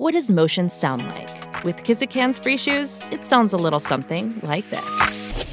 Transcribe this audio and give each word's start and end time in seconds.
What 0.00 0.14
does 0.14 0.30
motion 0.30 0.70
sound 0.70 1.06
like? 1.08 1.62
With 1.62 1.84
Kizikans 1.84 2.42
free 2.42 2.56
shoes, 2.56 3.02
it 3.10 3.22
sounds 3.22 3.52
a 3.52 3.58
little 3.58 3.78
something 3.78 4.40
like 4.42 4.64
this. 4.70 5.46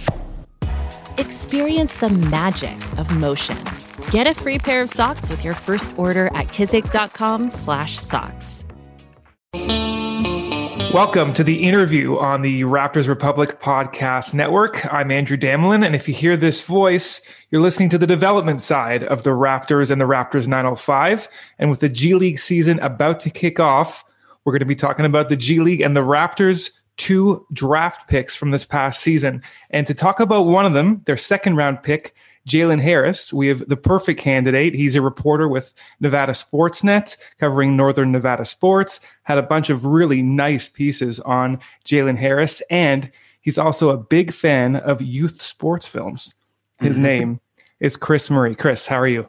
Experience 1.18 1.98
the 1.98 2.08
magic 2.08 2.78
of 2.98 3.12
motion. 3.12 3.58
Get 4.10 4.26
a 4.26 4.34
free 4.34 4.58
pair 4.58 4.82
of 4.82 4.90
socks 4.90 5.30
with 5.30 5.44
your 5.44 5.54
first 5.54 5.92
order 5.98 6.28
at 6.28 6.48
kizik.com/socks. 6.48 8.64
Welcome 10.94 11.34
to 11.34 11.44
the 11.44 11.64
interview 11.64 12.18
on 12.18 12.42
the 12.42 12.62
Raptors 12.62 13.10
Republic 13.10 13.60
Podcast 13.60 14.34
Network. 14.34 14.94
I'm 14.94 15.12
Andrew 15.12 15.36
Damelin, 15.36 15.86
and 15.86 15.94
if 15.94 16.08
you 16.08 16.14
hear 16.14 16.38
this 16.38 16.64
voice, 16.64 17.20
you're 17.52 17.60
listening 17.60 17.90
to 17.90 17.98
the 17.98 18.08
development 18.08 18.62
side 18.62 19.04
of 19.04 19.24
the 19.24 19.32
Raptors 19.32 19.92
and 19.92 20.00
the 20.00 20.06
Raptors 20.06 20.48
905. 20.48 21.28
And 21.60 21.70
with 21.70 21.82
the 21.82 21.90
G 21.90 22.14
League 22.14 22.40
season 22.40 22.80
about 22.80 23.20
to 23.20 23.30
kick 23.30 23.60
off, 23.60 24.06
we're 24.48 24.54
going 24.54 24.60
to 24.60 24.66
be 24.66 24.76
talking 24.76 25.06
about 25.06 25.28
the 25.28 25.36
G 25.36 25.60
League 25.60 25.82
and 25.82 25.94
the 25.94 26.00
Raptors' 26.00 26.72
two 26.96 27.46
draft 27.52 28.08
picks 28.08 28.34
from 28.34 28.52
this 28.52 28.64
past 28.64 29.02
season. 29.02 29.44
And 29.72 29.86
to 29.86 29.94
talk 29.94 30.22
about 30.22 30.46
one 30.46 30.66
of 30.66 30.72
them, 30.72 31.02
their 31.04 31.18
second 31.18 31.58
round 31.58 31.84
pick, 31.84 32.16
Jalen 32.48 32.80
Harris. 32.80 33.34
We 33.34 33.50
have 33.50 33.68
the 33.68 33.76
perfect 33.76 34.22
candidate. 34.22 34.74
He's 34.74 34.96
a 34.96 35.02
reporter 35.02 35.50
with 35.50 35.74
Nevada 36.00 36.32
Sportsnet 36.32 37.18
covering 37.38 37.76
Northern 37.76 38.14
Nevada 38.14 38.46
sports, 38.46 39.02
had 39.24 39.38
a 39.38 39.44
bunch 39.44 39.70
of 39.70 39.86
really 39.86 40.22
nice 40.22 40.70
pieces 40.70 41.20
on 41.20 41.60
Jalen 41.84 42.18
Harris, 42.18 42.62
and 42.70 43.12
he's 43.42 43.58
also 43.58 43.90
a 43.90 43.98
big 43.98 44.32
fan 44.32 44.78
of 44.78 45.02
youth 45.02 45.42
sports 45.42 45.86
films. 45.86 46.34
His 46.80 46.96
mm-hmm. 46.96 47.04
name 47.04 47.40
is 47.82 47.98
Chris 47.98 48.32
Murray. 48.32 48.56
Chris, 48.56 48.88
how 48.88 49.02
are 49.02 49.10
you? 49.10 49.28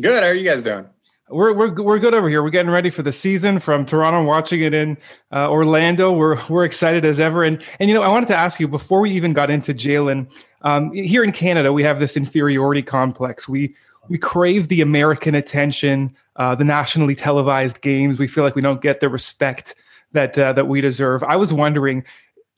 Good. 0.00 0.22
How 0.22 0.30
are 0.30 0.34
you 0.34 0.48
guys 0.48 0.62
doing? 0.62 0.88
We're, 1.30 1.54
we're, 1.54 1.72
we're 1.72 1.98
good 1.98 2.12
over 2.12 2.28
here. 2.28 2.42
We're 2.42 2.50
getting 2.50 2.70
ready 2.70 2.90
for 2.90 3.02
the 3.02 3.12
season 3.12 3.58
from 3.58 3.86
Toronto, 3.86 4.24
watching 4.24 4.60
it 4.60 4.74
in 4.74 4.98
uh, 5.32 5.50
Orlando. 5.50 6.12
We're, 6.12 6.38
we're 6.48 6.64
excited 6.64 7.04
as 7.04 7.18
ever. 7.18 7.44
And, 7.44 7.62
and, 7.80 7.88
you 7.88 7.94
know, 7.94 8.02
I 8.02 8.08
wanted 8.08 8.26
to 8.26 8.36
ask 8.36 8.60
you 8.60 8.68
before 8.68 9.00
we 9.00 9.10
even 9.12 9.32
got 9.32 9.50
into 9.50 9.72
Jalen, 9.72 10.30
um, 10.60 10.92
here 10.92 11.24
in 11.24 11.32
Canada, 11.32 11.72
we 11.72 11.82
have 11.82 11.98
this 11.98 12.16
inferiority 12.16 12.82
complex. 12.82 13.48
We 13.48 13.74
we 14.08 14.18
crave 14.18 14.68
the 14.68 14.80
American 14.82 15.34
attention, 15.34 16.14
uh, 16.36 16.54
the 16.54 16.64
nationally 16.64 17.14
televised 17.14 17.80
games. 17.80 18.18
We 18.18 18.26
feel 18.26 18.44
like 18.44 18.54
we 18.54 18.62
don't 18.62 18.82
get 18.82 19.00
the 19.00 19.08
respect 19.08 19.74
that 20.12 20.38
uh, 20.38 20.52
that 20.52 20.68
we 20.68 20.80
deserve. 20.80 21.22
I 21.22 21.36
was 21.36 21.52
wondering, 21.52 22.04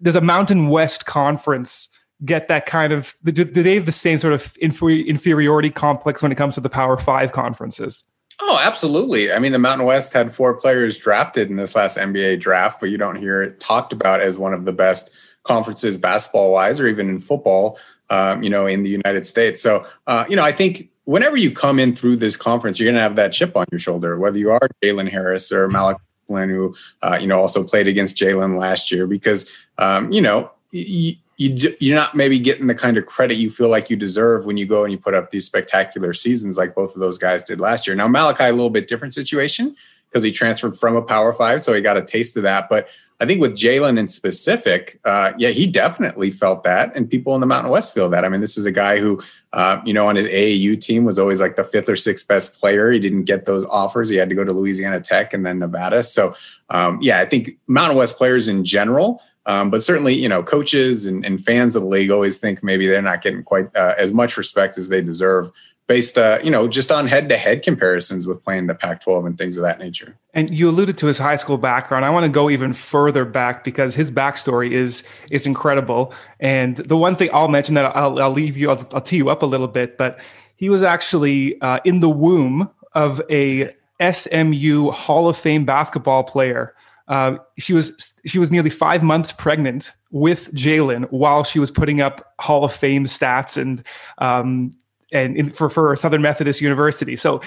does 0.02 0.16
a 0.16 0.20
Mountain 0.20 0.68
West 0.68 1.06
conference 1.06 1.88
get 2.24 2.48
that 2.48 2.66
kind 2.66 2.92
of? 2.92 3.14
Do, 3.24 3.32
do 3.32 3.62
they 3.62 3.74
have 3.74 3.86
the 3.86 3.92
same 3.92 4.18
sort 4.18 4.32
of 4.32 4.56
inferiority 4.56 5.70
complex 5.70 6.22
when 6.22 6.32
it 6.32 6.36
comes 6.36 6.54
to 6.56 6.60
the 6.60 6.70
Power 6.70 6.96
Five 6.96 7.32
conferences? 7.32 8.02
Oh, 8.40 8.58
absolutely. 8.60 9.32
I 9.32 9.38
mean, 9.38 9.52
the 9.52 9.58
Mountain 9.58 9.86
West 9.86 10.12
had 10.12 10.32
four 10.32 10.54
players 10.54 10.98
drafted 10.98 11.48
in 11.48 11.56
this 11.56 11.74
last 11.74 11.96
NBA 11.96 12.40
draft, 12.40 12.80
but 12.80 12.90
you 12.90 12.98
don't 12.98 13.16
hear 13.16 13.42
it 13.42 13.60
talked 13.60 13.92
about 13.92 14.20
as 14.20 14.38
one 14.38 14.52
of 14.52 14.64
the 14.64 14.72
best 14.72 15.10
conferences 15.42 15.96
basketball 15.96 16.52
wise 16.52 16.80
or 16.80 16.86
even 16.86 17.08
in 17.08 17.18
football 17.18 17.78
um, 18.10 18.42
you 18.42 18.50
know, 18.50 18.66
in 18.66 18.82
the 18.82 18.90
United 18.90 19.26
States. 19.26 19.62
So, 19.62 19.86
uh, 20.06 20.24
you 20.28 20.36
know, 20.36 20.44
I 20.44 20.52
think 20.52 20.90
whenever 21.04 21.36
you 21.36 21.50
come 21.50 21.78
in 21.78 21.94
through 21.94 22.16
this 22.16 22.36
conference, 22.36 22.78
you're 22.78 22.86
going 22.86 22.96
to 22.96 23.02
have 23.02 23.16
that 23.16 23.32
chip 23.32 23.56
on 23.56 23.66
your 23.70 23.78
shoulder, 23.78 24.18
whether 24.18 24.38
you 24.38 24.50
are 24.50 24.60
Jalen 24.82 25.10
Harris 25.10 25.50
or 25.52 25.68
Malachi 25.68 26.00
Flynn, 26.26 26.48
who, 26.48 26.74
uh, 27.02 27.18
you 27.20 27.26
know, 27.26 27.38
also 27.38 27.64
played 27.64 27.88
against 27.88 28.16
Jalen 28.16 28.56
last 28.56 28.90
year, 28.90 29.06
because, 29.06 29.50
um, 29.78 30.12
you 30.12 30.20
know, 30.20 30.50
you, 30.70 31.14
you, 31.36 31.76
you're 31.80 31.94
not 31.94 32.14
maybe 32.14 32.38
getting 32.38 32.66
the 32.66 32.74
kind 32.74 32.96
of 32.96 33.06
credit 33.06 33.36
you 33.36 33.50
feel 33.50 33.68
like 33.68 33.90
you 33.90 33.96
deserve 33.96 34.46
when 34.46 34.56
you 34.56 34.66
go 34.66 34.84
and 34.84 34.92
you 34.92 34.98
put 34.98 35.14
up 35.14 35.30
these 35.30 35.44
spectacular 35.44 36.12
seasons 36.12 36.56
like 36.56 36.74
both 36.74 36.94
of 36.94 37.00
those 37.00 37.18
guys 37.18 37.42
did 37.42 37.60
last 37.60 37.86
year. 37.86 37.94
Now, 37.94 38.08
Malachi, 38.08 38.44
a 38.44 38.52
little 38.52 38.70
bit 38.70 38.88
different 38.88 39.12
situation 39.14 39.76
because 40.08 40.22
he 40.22 40.32
transferred 40.32 40.76
from 40.76 40.96
a 40.96 41.02
Power 41.02 41.32
Five, 41.32 41.60
so 41.60 41.74
he 41.74 41.82
got 41.82 41.96
a 41.96 42.02
taste 42.02 42.36
of 42.36 42.44
that. 42.44 42.68
But 42.70 42.88
I 43.20 43.26
think 43.26 43.40
with 43.40 43.52
Jalen 43.52 43.98
in 43.98 44.08
specific, 44.08 44.98
uh, 45.04 45.32
yeah, 45.36 45.50
he 45.50 45.66
definitely 45.66 46.30
felt 46.30 46.62
that, 46.64 46.94
and 46.94 47.10
people 47.10 47.34
in 47.34 47.40
the 47.40 47.46
Mountain 47.46 47.70
West 47.70 47.92
feel 47.92 48.08
that. 48.10 48.24
I 48.24 48.28
mean, 48.28 48.40
this 48.40 48.56
is 48.56 48.64
a 48.64 48.72
guy 48.72 48.98
who, 48.98 49.20
uh, 49.52 49.80
you 49.84 49.92
know, 49.92 50.08
on 50.08 50.16
his 50.16 50.26
AAU 50.26 50.80
team 50.80 51.04
was 51.04 51.18
always 51.18 51.40
like 51.40 51.56
the 51.56 51.64
fifth 51.64 51.88
or 51.88 51.96
sixth 51.96 52.26
best 52.28 52.58
player. 52.58 52.90
He 52.90 52.98
didn't 52.98 53.24
get 53.24 53.44
those 53.44 53.66
offers. 53.66 54.08
He 54.08 54.16
had 54.16 54.30
to 54.30 54.34
go 54.34 54.44
to 54.44 54.52
Louisiana 54.52 55.00
Tech 55.00 55.34
and 55.34 55.44
then 55.44 55.58
Nevada. 55.58 56.02
So, 56.02 56.34
um, 56.70 56.98
yeah, 57.02 57.20
I 57.20 57.26
think 57.26 57.58
Mountain 57.66 57.98
West 57.98 58.16
players 58.16 58.48
in 58.48 58.64
general. 58.64 59.20
Um, 59.46 59.70
but 59.70 59.82
certainly, 59.82 60.14
you 60.14 60.28
know, 60.28 60.42
coaches 60.42 61.06
and, 61.06 61.24
and, 61.24 61.42
fans 61.42 61.76
of 61.76 61.82
the 61.82 61.88
league 61.88 62.10
always 62.10 62.36
think 62.36 62.64
maybe 62.64 62.88
they're 62.88 63.00
not 63.00 63.22
getting 63.22 63.44
quite 63.44 63.74
uh, 63.76 63.94
as 63.96 64.12
much 64.12 64.36
respect 64.36 64.76
as 64.76 64.88
they 64.88 65.00
deserve 65.00 65.52
based, 65.86 66.18
uh, 66.18 66.38
you 66.42 66.50
know, 66.50 66.66
just 66.66 66.90
on 66.90 67.06
head-to-head 67.06 67.62
comparisons 67.62 68.26
with 68.26 68.42
playing 68.42 68.66
the 68.66 68.74
Pac-12 68.74 69.26
and 69.26 69.38
things 69.38 69.56
of 69.56 69.62
that 69.62 69.78
nature. 69.78 70.16
And 70.34 70.56
you 70.56 70.68
alluded 70.68 70.98
to 70.98 71.06
his 71.06 71.18
high 71.18 71.36
school 71.36 71.58
background. 71.58 72.04
I 72.04 72.10
want 72.10 72.26
to 72.26 72.32
go 72.32 72.50
even 72.50 72.72
further 72.72 73.24
back 73.24 73.62
because 73.62 73.94
his 73.94 74.10
backstory 74.10 74.72
is 74.72 75.04
is 75.30 75.46
incredible. 75.46 76.12
And 76.40 76.76
the 76.78 76.96
one 76.96 77.14
thing 77.14 77.30
I'll 77.32 77.48
mention 77.48 77.74
that 77.76 77.96
I'll, 77.96 78.20
I'll 78.20 78.32
leave 78.32 78.56
you, 78.56 78.70
I'll, 78.70 78.84
I'll, 78.92 79.00
tee 79.00 79.16
you 79.16 79.30
up 79.30 79.42
a 79.42 79.46
little 79.46 79.68
bit, 79.68 79.96
but 79.96 80.20
he 80.56 80.68
was 80.68 80.82
actually 80.82 81.60
uh, 81.60 81.78
in 81.84 82.00
the 82.00 82.10
womb 82.10 82.70
of 82.94 83.22
a 83.30 83.72
SMU 84.00 84.90
Hall 84.90 85.28
of 85.28 85.36
Fame 85.36 85.64
basketball 85.64 86.24
player. 86.24 86.74
Uh, 87.08 87.36
she 87.58 87.72
was 87.72 88.14
she 88.26 88.38
was 88.38 88.50
nearly 88.50 88.70
five 88.70 89.02
months 89.02 89.32
pregnant 89.32 89.92
with 90.10 90.52
Jalen 90.54 91.10
while 91.10 91.44
she 91.44 91.58
was 91.58 91.70
putting 91.70 92.00
up 92.00 92.34
Hall 92.40 92.64
of 92.64 92.72
Fame 92.72 93.04
stats 93.04 93.56
and 93.56 93.82
um, 94.18 94.74
and 95.12 95.36
in, 95.36 95.50
for 95.50 95.70
for 95.70 95.94
Southern 95.96 96.22
Methodist 96.22 96.60
University. 96.60 97.16
So 97.16 97.40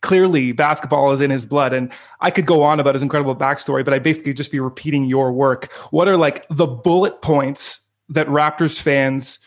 clearly 0.00 0.52
basketball 0.52 1.12
is 1.12 1.20
in 1.20 1.30
his 1.30 1.46
blood. 1.46 1.72
And 1.72 1.92
i 2.20 2.30
could 2.30 2.46
go 2.46 2.62
on 2.62 2.80
about 2.80 2.94
his 2.94 3.02
incredible 3.02 3.36
backstory 3.36 3.84
but 3.84 3.94
i 3.94 3.98
basically 3.98 4.34
just 4.34 4.50
be 4.50 4.60
repeating 4.60 5.04
your 5.04 5.32
work. 5.32 5.72
What 5.90 6.08
are 6.08 6.16
like 6.16 6.46
the 6.48 6.66
bullet 6.66 7.22
points 7.22 7.88
that 8.08 8.26
raptors 8.26 8.80
fans 8.80 9.38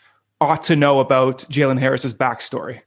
ought 0.42 0.64
to 0.64 0.76
know 0.76 1.00
about 1.00 1.40
jalen 1.50 1.80
harris's 1.80 2.14
backstory 2.14 2.82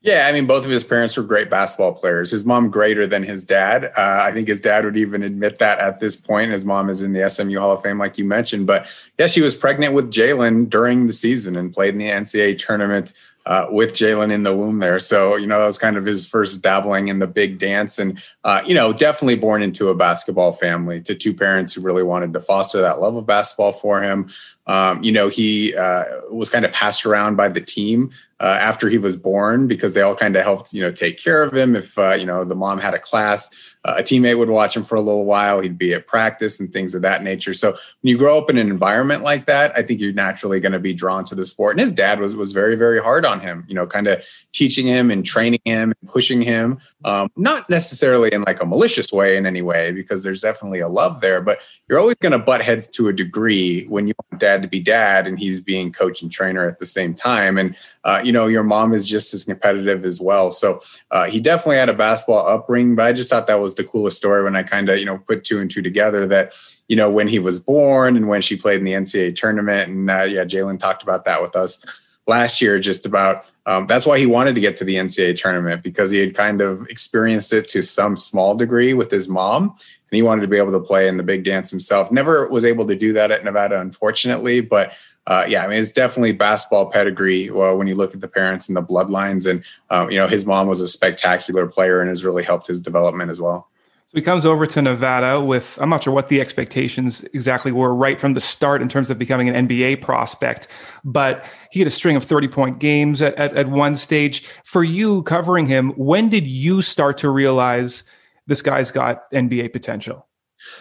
yeah, 0.00 0.28
I 0.28 0.32
mean, 0.32 0.46
both 0.46 0.64
of 0.64 0.70
his 0.70 0.84
parents 0.84 1.16
were 1.16 1.24
great 1.24 1.50
basketball 1.50 1.92
players. 1.92 2.30
His 2.30 2.44
mom 2.44 2.70
greater 2.70 3.04
than 3.04 3.24
his 3.24 3.44
dad. 3.44 3.86
Uh, 3.96 4.22
I 4.24 4.30
think 4.30 4.46
his 4.46 4.60
dad 4.60 4.84
would 4.84 4.96
even 4.96 5.24
admit 5.24 5.58
that 5.58 5.80
at 5.80 5.98
this 5.98 6.14
point. 6.14 6.52
His 6.52 6.64
mom 6.64 6.88
is 6.88 7.02
in 7.02 7.12
the 7.12 7.28
SMU 7.28 7.58
Hall 7.58 7.72
of 7.72 7.82
Fame, 7.82 7.98
like 7.98 8.16
you 8.16 8.24
mentioned. 8.24 8.68
But 8.68 8.88
yeah, 9.18 9.26
she 9.26 9.40
was 9.40 9.56
pregnant 9.56 9.94
with 9.94 10.12
Jalen 10.12 10.70
during 10.70 11.08
the 11.08 11.12
season 11.12 11.56
and 11.56 11.72
played 11.72 11.94
in 11.94 11.98
the 11.98 12.10
NCAA 12.10 12.58
tournament 12.64 13.12
uh, 13.46 13.66
with 13.70 13.92
Jalen 13.92 14.32
in 14.32 14.44
the 14.44 14.54
womb 14.54 14.78
there. 14.78 15.00
So, 15.00 15.34
you 15.34 15.48
know, 15.48 15.58
that 15.58 15.66
was 15.66 15.78
kind 15.78 15.96
of 15.96 16.04
his 16.04 16.24
first 16.24 16.62
dabbling 16.62 17.08
in 17.08 17.18
the 17.18 17.26
big 17.26 17.58
dance. 17.58 17.98
And, 17.98 18.22
uh, 18.44 18.62
you 18.64 18.74
know, 18.74 18.92
definitely 18.92 19.36
born 19.36 19.62
into 19.62 19.88
a 19.88 19.94
basketball 19.96 20.52
family 20.52 21.00
to 21.02 21.14
two 21.14 21.34
parents 21.34 21.72
who 21.72 21.80
really 21.80 22.02
wanted 22.04 22.34
to 22.34 22.40
foster 22.40 22.80
that 22.82 23.00
love 23.00 23.16
of 23.16 23.26
basketball 23.26 23.72
for 23.72 24.00
him. 24.02 24.28
Um, 24.66 25.02
you 25.02 25.10
know, 25.10 25.28
he 25.28 25.74
uh, 25.74 26.04
was 26.30 26.50
kind 26.50 26.64
of 26.66 26.72
passed 26.72 27.06
around 27.06 27.36
by 27.36 27.48
the 27.48 27.62
team 27.62 28.10
uh, 28.40 28.58
after 28.60 28.88
he 28.88 28.98
was 28.98 29.16
born 29.16 29.66
because 29.66 29.94
they 29.94 30.02
all 30.02 30.14
kind 30.14 30.36
of 30.36 30.42
helped, 30.42 30.72
you 30.72 30.80
know, 30.80 30.92
take 30.92 31.18
care 31.18 31.42
of 31.42 31.52
him. 31.52 31.74
If, 31.74 31.98
uh, 31.98 32.12
you 32.12 32.26
know, 32.26 32.44
the 32.44 32.54
mom 32.54 32.78
had 32.78 32.94
a 32.94 32.98
class, 32.98 33.76
uh, 33.88 33.94
a 33.98 34.02
teammate 34.02 34.36
would 34.36 34.50
watch 34.50 34.76
him 34.76 34.82
for 34.82 34.96
a 34.96 35.00
little 35.00 35.24
while. 35.24 35.60
He'd 35.60 35.78
be 35.78 35.94
at 35.94 36.06
practice 36.06 36.60
and 36.60 36.70
things 36.70 36.94
of 36.94 37.02
that 37.02 37.22
nature. 37.22 37.54
So 37.54 37.70
when 37.70 37.78
you 38.02 38.18
grow 38.18 38.36
up 38.36 38.50
in 38.50 38.58
an 38.58 38.68
environment 38.68 39.22
like 39.22 39.46
that, 39.46 39.72
I 39.76 39.82
think 39.82 40.00
you're 40.00 40.12
naturally 40.12 40.60
going 40.60 40.72
to 40.72 40.78
be 40.78 40.92
drawn 40.92 41.24
to 41.26 41.34
the 41.34 41.46
sport. 41.46 41.72
And 41.72 41.80
his 41.80 41.92
dad 41.92 42.20
was 42.20 42.36
was 42.36 42.52
very 42.52 42.76
very 42.76 43.00
hard 43.00 43.24
on 43.24 43.40
him. 43.40 43.64
You 43.66 43.74
know, 43.74 43.86
kind 43.86 44.06
of 44.06 44.24
teaching 44.52 44.86
him 44.86 45.10
and 45.10 45.24
training 45.24 45.60
him 45.64 45.94
and 46.00 46.10
pushing 46.10 46.42
him. 46.42 46.78
Um, 47.04 47.30
not 47.36 47.70
necessarily 47.70 48.30
in 48.32 48.42
like 48.42 48.62
a 48.62 48.66
malicious 48.66 49.10
way 49.10 49.36
in 49.38 49.46
any 49.46 49.62
way, 49.62 49.92
because 49.92 50.22
there's 50.22 50.42
definitely 50.42 50.80
a 50.80 50.88
love 50.88 51.22
there. 51.22 51.40
But 51.40 51.58
you're 51.88 51.98
always 51.98 52.16
going 52.16 52.32
to 52.32 52.38
butt 52.38 52.60
heads 52.60 52.88
to 52.90 53.08
a 53.08 53.12
degree 53.12 53.86
when 53.86 54.06
you 54.06 54.12
want 54.18 54.40
dad 54.40 54.60
to 54.62 54.68
be 54.68 54.80
dad 54.80 55.26
and 55.26 55.38
he's 55.38 55.60
being 55.60 55.92
coach 55.92 56.20
and 56.20 56.30
trainer 56.30 56.66
at 56.66 56.78
the 56.78 56.86
same 56.86 57.14
time. 57.14 57.56
And 57.56 57.76
uh, 58.04 58.20
you 58.22 58.32
know, 58.32 58.48
your 58.48 58.64
mom 58.64 58.92
is 58.92 59.06
just 59.06 59.32
as 59.32 59.44
competitive 59.44 60.04
as 60.04 60.20
well. 60.20 60.50
So 60.50 60.82
uh, 61.10 61.24
he 61.24 61.40
definitely 61.40 61.76
had 61.76 61.88
a 61.88 61.94
basketball 61.94 62.46
upbringing. 62.46 62.96
But 62.96 63.06
I 63.06 63.12
just 63.14 63.30
thought 63.30 63.46
that 63.46 63.60
was 63.60 63.77
the 63.78 63.84
coolest 63.84 64.18
story 64.18 64.42
when 64.44 64.54
I 64.54 64.62
kind 64.62 64.90
of 64.90 64.98
you 64.98 65.06
know 65.06 65.16
put 65.16 65.44
two 65.44 65.60
and 65.60 65.70
two 65.70 65.80
together 65.80 66.26
that 66.26 66.52
you 66.88 66.96
know 66.96 67.10
when 67.10 67.28
he 67.28 67.38
was 67.38 67.58
born 67.58 68.16
and 68.16 68.28
when 68.28 68.42
she 68.42 68.56
played 68.56 68.78
in 68.78 68.84
the 68.84 68.92
NCAA 68.92 69.34
tournament 69.34 69.88
and 69.88 70.10
uh, 70.10 70.24
yeah 70.24 70.44
Jalen 70.44 70.78
talked 70.78 71.02
about 71.02 71.24
that 71.24 71.40
with 71.40 71.56
us 71.56 71.82
last 72.26 72.60
year 72.60 72.78
just 72.78 73.06
about 73.06 73.46
um, 73.64 73.86
that's 73.86 74.06
why 74.06 74.18
he 74.18 74.26
wanted 74.26 74.54
to 74.54 74.60
get 74.60 74.76
to 74.78 74.84
the 74.84 74.96
NCAA 74.96 75.36
tournament 75.36 75.82
because 75.82 76.10
he 76.10 76.18
had 76.18 76.34
kind 76.34 76.60
of 76.60 76.86
experienced 76.88 77.52
it 77.52 77.68
to 77.68 77.82
some 77.82 78.16
small 78.16 78.54
degree 78.54 78.92
with 78.92 79.10
his 79.10 79.28
mom 79.28 79.64
and 79.70 80.16
he 80.16 80.22
wanted 80.22 80.42
to 80.42 80.48
be 80.48 80.58
able 80.58 80.72
to 80.72 80.80
play 80.80 81.08
in 81.08 81.16
the 81.16 81.22
big 81.22 81.44
dance 81.44 81.70
himself. 81.70 82.10
Never 82.10 82.48
was 82.48 82.64
able 82.64 82.86
to 82.86 82.96
do 82.96 83.12
that 83.14 83.30
at 83.30 83.44
Nevada 83.44 83.80
unfortunately 83.80 84.60
but 84.60 84.92
uh, 85.28 85.44
yeah, 85.46 85.62
I 85.62 85.68
mean, 85.68 85.78
it's 85.78 85.92
definitely 85.92 86.32
basketball 86.32 86.90
pedigree 86.90 87.50
well, 87.50 87.76
when 87.76 87.86
you 87.86 87.94
look 87.94 88.14
at 88.14 88.22
the 88.22 88.28
parents 88.28 88.66
and 88.66 88.74
the 88.74 88.82
bloodlines. 88.82 89.48
And, 89.48 89.62
um, 89.90 90.10
you 90.10 90.16
know, 90.16 90.26
his 90.26 90.46
mom 90.46 90.66
was 90.66 90.80
a 90.80 90.88
spectacular 90.88 91.66
player 91.66 92.00
and 92.00 92.08
has 92.08 92.24
really 92.24 92.42
helped 92.42 92.66
his 92.66 92.80
development 92.80 93.30
as 93.30 93.38
well. 93.38 93.68
So 94.06 94.12
he 94.16 94.22
comes 94.22 94.46
over 94.46 94.66
to 94.66 94.80
Nevada 94.80 95.38
with, 95.38 95.78
I'm 95.82 95.90
not 95.90 96.02
sure 96.02 96.14
what 96.14 96.30
the 96.30 96.40
expectations 96.40 97.24
exactly 97.34 97.72
were 97.72 97.94
right 97.94 98.18
from 98.18 98.32
the 98.32 98.40
start 98.40 98.80
in 98.80 98.88
terms 98.88 99.10
of 99.10 99.18
becoming 99.18 99.50
an 99.50 99.68
NBA 99.68 100.00
prospect, 100.00 100.66
but 101.04 101.44
he 101.70 101.80
had 101.80 101.86
a 101.86 101.90
string 101.90 102.16
of 102.16 102.24
30 102.24 102.48
point 102.48 102.78
games 102.78 103.20
at, 103.20 103.34
at, 103.34 103.54
at 103.54 103.68
one 103.68 103.96
stage. 103.96 104.48
For 104.64 104.82
you 104.82 105.24
covering 105.24 105.66
him, 105.66 105.90
when 105.90 106.30
did 106.30 106.46
you 106.46 106.80
start 106.80 107.18
to 107.18 107.28
realize 107.28 108.02
this 108.46 108.62
guy's 108.62 108.90
got 108.90 109.30
NBA 109.30 109.74
potential? 109.74 110.26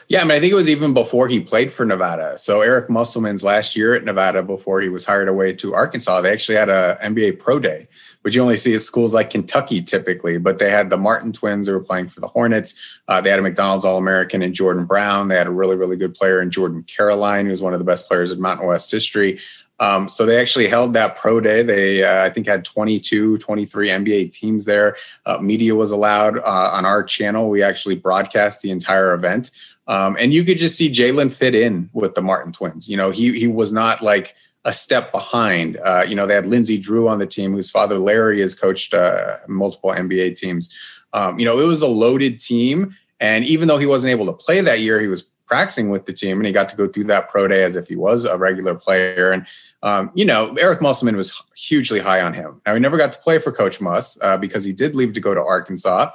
Yeah, 0.07 0.21
I 0.21 0.24
mean, 0.24 0.31
I 0.31 0.39
think 0.39 0.51
it 0.51 0.56
was 0.56 0.69
even 0.69 0.94
before 0.94 1.27
he 1.27 1.39
played 1.39 1.71
for 1.71 1.85
Nevada. 1.85 2.38
So 2.38 2.62
Eric 2.62 2.89
Musselman's 2.89 3.44
last 3.44 3.75
year 3.75 3.94
at 3.94 4.03
Nevada, 4.03 4.41
before 4.41 4.81
he 4.81 4.89
was 4.89 5.06
hired 5.06 5.27
away 5.27 5.53
to 5.53 5.74
Arkansas, 5.74 6.21
they 6.21 6.31
actually 6.31 6.56
had 6.56 6.69
a 6.69 6.97
NBA 7.01 7.39
Pro 7.39 7.59
Day, 7.59 7.88
which 8.21 8.35
you 8.35 8.41
only 8.41 8.57
see 8.57 8.74
at 8.74 8.81
schools 8.81 9.13
like 9.13 9.29
Kentucky 9.29 9.81
typically. 9.81 10.38
But 10.38 10.59
they 10.59 10.71
had 10.71 10.89
the 10.89 10.97
Martin 10.97 11.31
twins 11.31 11.68
who 11.68 11.74
were 11.74 11.83
playing 11.83 12.07
for 12.07 12.21
the 12.21 12.27
Hornets. 12.27 13.01
Uh, 13.07 13.21
they 13.21 13.29
had 13.29 13.39
a 13.39 13.44
McDonald's 13.44 13.85
All 13.85 13.97
American 13.97 14.41
in 14.41 14.53
Jordan 14.53 14.85
Brown. 14.85 15.27
They 15.27 15.38
had 15.38 15.47
a 15.47 15.51
really, 15.51 15.75
really 15.75 15.97
good 15.97 16.15
player 16.15 16.41
in 16.41 16.51
Jordan 16.51 16.83
Caroline, 16.83 17.45
who's 17.45 17.62
one 17.62 17.74
of 17.74 17.79
the 17.79 17.85
best 17.85 18.07
players 18.07 18.31
in 18.31 18.41
Mountain 18.41 18.68
West 18.68 18.89
history. 18.89 19.39
Um, 19.79 20.09
so 20.09 20.25
they 20.25 20.39
actually 20.39 20.68
held 20.68 20.94
that 20.94 21.15
pro 21.15 21.39
day. 21.39 21.62
They, 21.62 22.03
uh, 22.03 22.25
I 22.25 22.29
think, 22.29 22.47
had 22.47 22.65
22, 22.65 23.38
23 23.38 23.89
NBA 23.89 24.31
teams 24.31 24.65
there. 24.65 24.95
Uh, 25.25 25.38
media 25.39 25.75
was 25.75 25.91
allowed 25.91 26.39
uh, 26.39 26.71
on 26.74 26.85
our 26.85 27.03
channel. 27.03 27.50
We 27.50 27.62
actually 27.62 27.95
broadcast 27.95 28.62
the 28.62 28.71
entire 28.71 29.13
event. 29.13 29.51
Um, 29.88 30.18
and 30.19 30.33
you 30.33 30.44
could 30.44 30.57
just 30.57 30.75
see 30.75 30.89
Jalen 30.89 31.31
fit 31.31 31.56
in 31.56 31.89
with 31.94 32.15
the 32.15 32.21
Martin 32.21 32.51
twins. 32.51 32.89
You 32.89 32.97
know, 32.97 33.12
he, 33.12 33.38
he 33.38 33.47
was 33.47 33.71
not 33.71 34.01
like 34.01 34.35
a 34.65 34.74
step 34.74 35.12
behind. 35.12 35.77
Uh, 35.77 36.03
you 36.07 36.15
know, 36.15 36.27
they 36.27 36.35
had 36.35 36.45
Lindsey 36.45 36.77
Drew 36.77 37.07
on 37.07 37.19
the 37.19 37.25
team, 37.25 37.53
whose 37.53 37.71
father 37.71 37.97
Larry 37.97 38.41
has 38.41 38.53
coached 38.53 38.94
uh, 38.94 39.38
multiple 39.47 39.91
NBA 39.91 40.38
teams. 40.38 40.69
Um, 41.13 41.39
you 41.39 41.45
know, 41.45 41.59
it 41.59 41.65
was 41.65 41.81
a 41.81 41.88
loaded 41.88 42.39
team. 42.39 42.95
And 43.19 43.45
even 43.45 43.68
though 43.68 43.77
he 43.77 43.85
wasn't 43.85 44.12
able 44.12 44.25
to 44.27 44.33
play 44.33 44.62
that 44.62 44.81
year, 44.81 45.00
he 45.00 45.07
was 45.07 45.25
practicing 45.47 45.89
with 45.89 46.05
the 46.05 46.13
team 46.13 46.38
and 46.38 46.45
he 46.45 46.51
got 46.51 46.69
to 46.69 46.75
go 46.75 46.88
through 46.88 47.05
that 47.05 47.29
pro 47.29 47.47
day 47.47 47.63
as 47.63 47.75
if 47.75 47.88
he 47.88 47.95
was 47.95 48.25
a 48.25 48.38
regular 48.38 48.75
player. 48.75 49.31
And, 49.31 49.47
um, 49.81 50.11
you 50.13 50.25
know, 50.25 50.53
Eric 50.59 50.81
Musselman 50.81 51.15
was 51.15 51.41
hugely 51.55 51.99
high 51.99 52.21
on 52.21 52.33
him. 52.33 52.61
Now, 52.65 52.73
he 52.73 52.79
never 52.79 52.97
got 52.97 53.13
to 53.13 53.19
play 53.19 53.39
for 53.39 53.51
Coach 53.51 53.81
Muss 53.81 54.17
uh, 54.21 54.38
because 54.38 54.63
he 54.63 54.73
did 54.73 54.95
leave 54.95 55.13
to 55.13 55.19
go 55.19 55.33
to 55.33 55.41
Arkansas. 55.41 56.11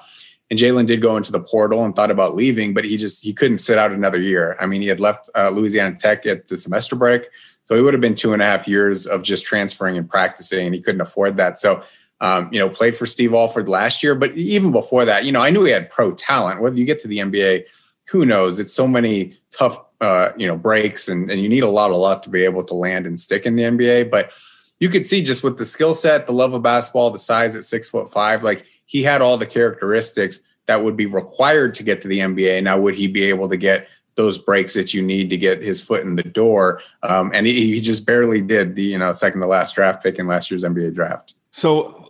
And 0.50 0.58
Jalen 0.58 0.86
did 0.86 1.00
go 1.00 1.16
into 1.16 1.32
the 1.32 1.40
portal 1.40 1.82
and 1.84 1.96
thought 1.96 2.10
about 2.10 2.34
leaving, 2.34 2.74
but 2.74 2.84
he 2.84 2.98
just 2.98 3.24
he 3.24 3.32
couldn't 3.32 3.58
sit 3.58 3.78
out 3.78 3.90
another 3.90 4.20
year. 4.20 4.54
I 4.60 4.66
mean, 4.66 4.82
he 4.82 4.88
had 4.88 5.00
left 5.00 5.30
uh, 5.34 5.48
Louisiana 5.48 5.96
Tech 5.96 6.26
at 6.26 6.48
the 6.48 6.58
semester 6.58 6.94
break, 6.94 7.30
so 7.64 7.74
he 7.74 7.80
would 7.80 7.94
have 7.94 8.02
been 8.02 8.14
two 8.14 8.34
and 8.34 8.42
a 8.42 8.44
half 8.44 8.68
years 8.68 9.06
of 9.06 9.22
just 9.22 9.46
transferring 9.46 9.96
and 9.96 10.06
practicing, 10.06 10.66
and 10.66 10.74
he 10.74 10.82
couldn't 10.82 11.00
afford 11.00 11.38
that. 11.38 11.58
So 11.58 11.80
um, 12.22 12.48
you 12.52 12.60
know, 12.60 12.68
played 12.68 12.96
for 12.96 13.04
Steve 13.04 13.34
Alford 13.34 13.68
last 13.68 14.02
year, 14.02 14.14
but 14.14 14.36
even 14.36 14.70
before 14.70 15.04
that, 15.04 15.24
you 15.24 15.32
know, 15.32 15.40
I 15.40 15.50
knew 15.50 15.64
he 15.64 15.72
had 15.72 15.90
pro 15.90 16.12
talent. 16.12 16.60
Whether 16.60 16.76
you 16.76 16.84
get 16.86 17.00
to 17.00 17.08
the 17.08 17.18
NBA, 17.18 17.64
who 18.12 18.26
knows? 18.26 18.60
It's 18.60 18.74
so 18.74 18.86
many 18.86 19.38
tough, 19.50 19.82
uh, 20.02 20.32
you 20.36 20.46
know, 20.46 20.54
breaks, 20.54 21.08
and, 21.08 21.30
and 21.30 21.40
you 21.40 21.48
need 21.48 21.62
a 21.62 21.68
lot 21.68 21.90
of 21.90 21.96
luck 21.96 22.20
to 22.22 22.30
be 22.30 22.44
able 22.44 22.62
to 22.64 22.74
land 22.74 23.06
and 23.06 23.18
stick 23.18 23.46
in 23.46 23.56
the 23.56 23.62
NBA. 23.62 24.10
But 24.10 24.32
you 24.80 24.90
could 24.90 25.06
see 25.06 25.22
just 25.22 25.42
with 25.42 25.56
the 25.56 25.64
skill 25.64 25.94
set, 25.94 26.26
the 26.26 26.34
love 26.34 26.52
of 26.52 26.62
basketball, 26.62 27.10
the 27.10 27.18
size 27.18 27.56
at 27.56 27.64
six 27.64 27.88
foot 27.88 28.12
five, 28.12 28.44
like 28.44 28.66
he 28.84 29.02
had 29.02 29.22
all 29.22 29.38
the 29.38 29.46
characteristics 29.46 30.40
that 30.66 30.84
would 30.84 30.94
be 30.94 31.06
required 31.06 31.72
to 31.74 31.82
get 31.82 32.02
to 32.02 32.08
the 32.08 32.18
NBA. 32.18 32.62
Now, 32.62 32.78
would 32.78 32.96
he 32.96 33.08
be 33.08 33.22
able 33.24 33.48
to 33.48 33.56
get 33.56 33.88
those 34.16 34.36
breaks 34.36 34.74
that 34.74 34.92
you 34.92 35.00
need 35.00 35.30
to 35.30 35.38
get 35.38 35.62
his 35.62 35.80
foot 35.80 36.02
in 36.02 36.16
the 36.16 36.22
door? 36.22 36.82
Um, 37.02 37.30
and 37.32 37.46
he, 37.46 37.72
he, 37.72 37.80
just 37.80 38.04
barely 38.04 38.42
did 38.42 38.76
the 38.76 38.84
you 38.84 38.98
know 38.98 39.14
second 39.14 39.40
to 39.40 39.46
last 39.46 39.74
draft 39.74 40.02
pick 40.02 40.18
in 40.18 40.26
last 40.26 40.50
year's 40.50 40.64
NBA 40.64 40.92
draft. 40.92 41.34
So 41.50 42.01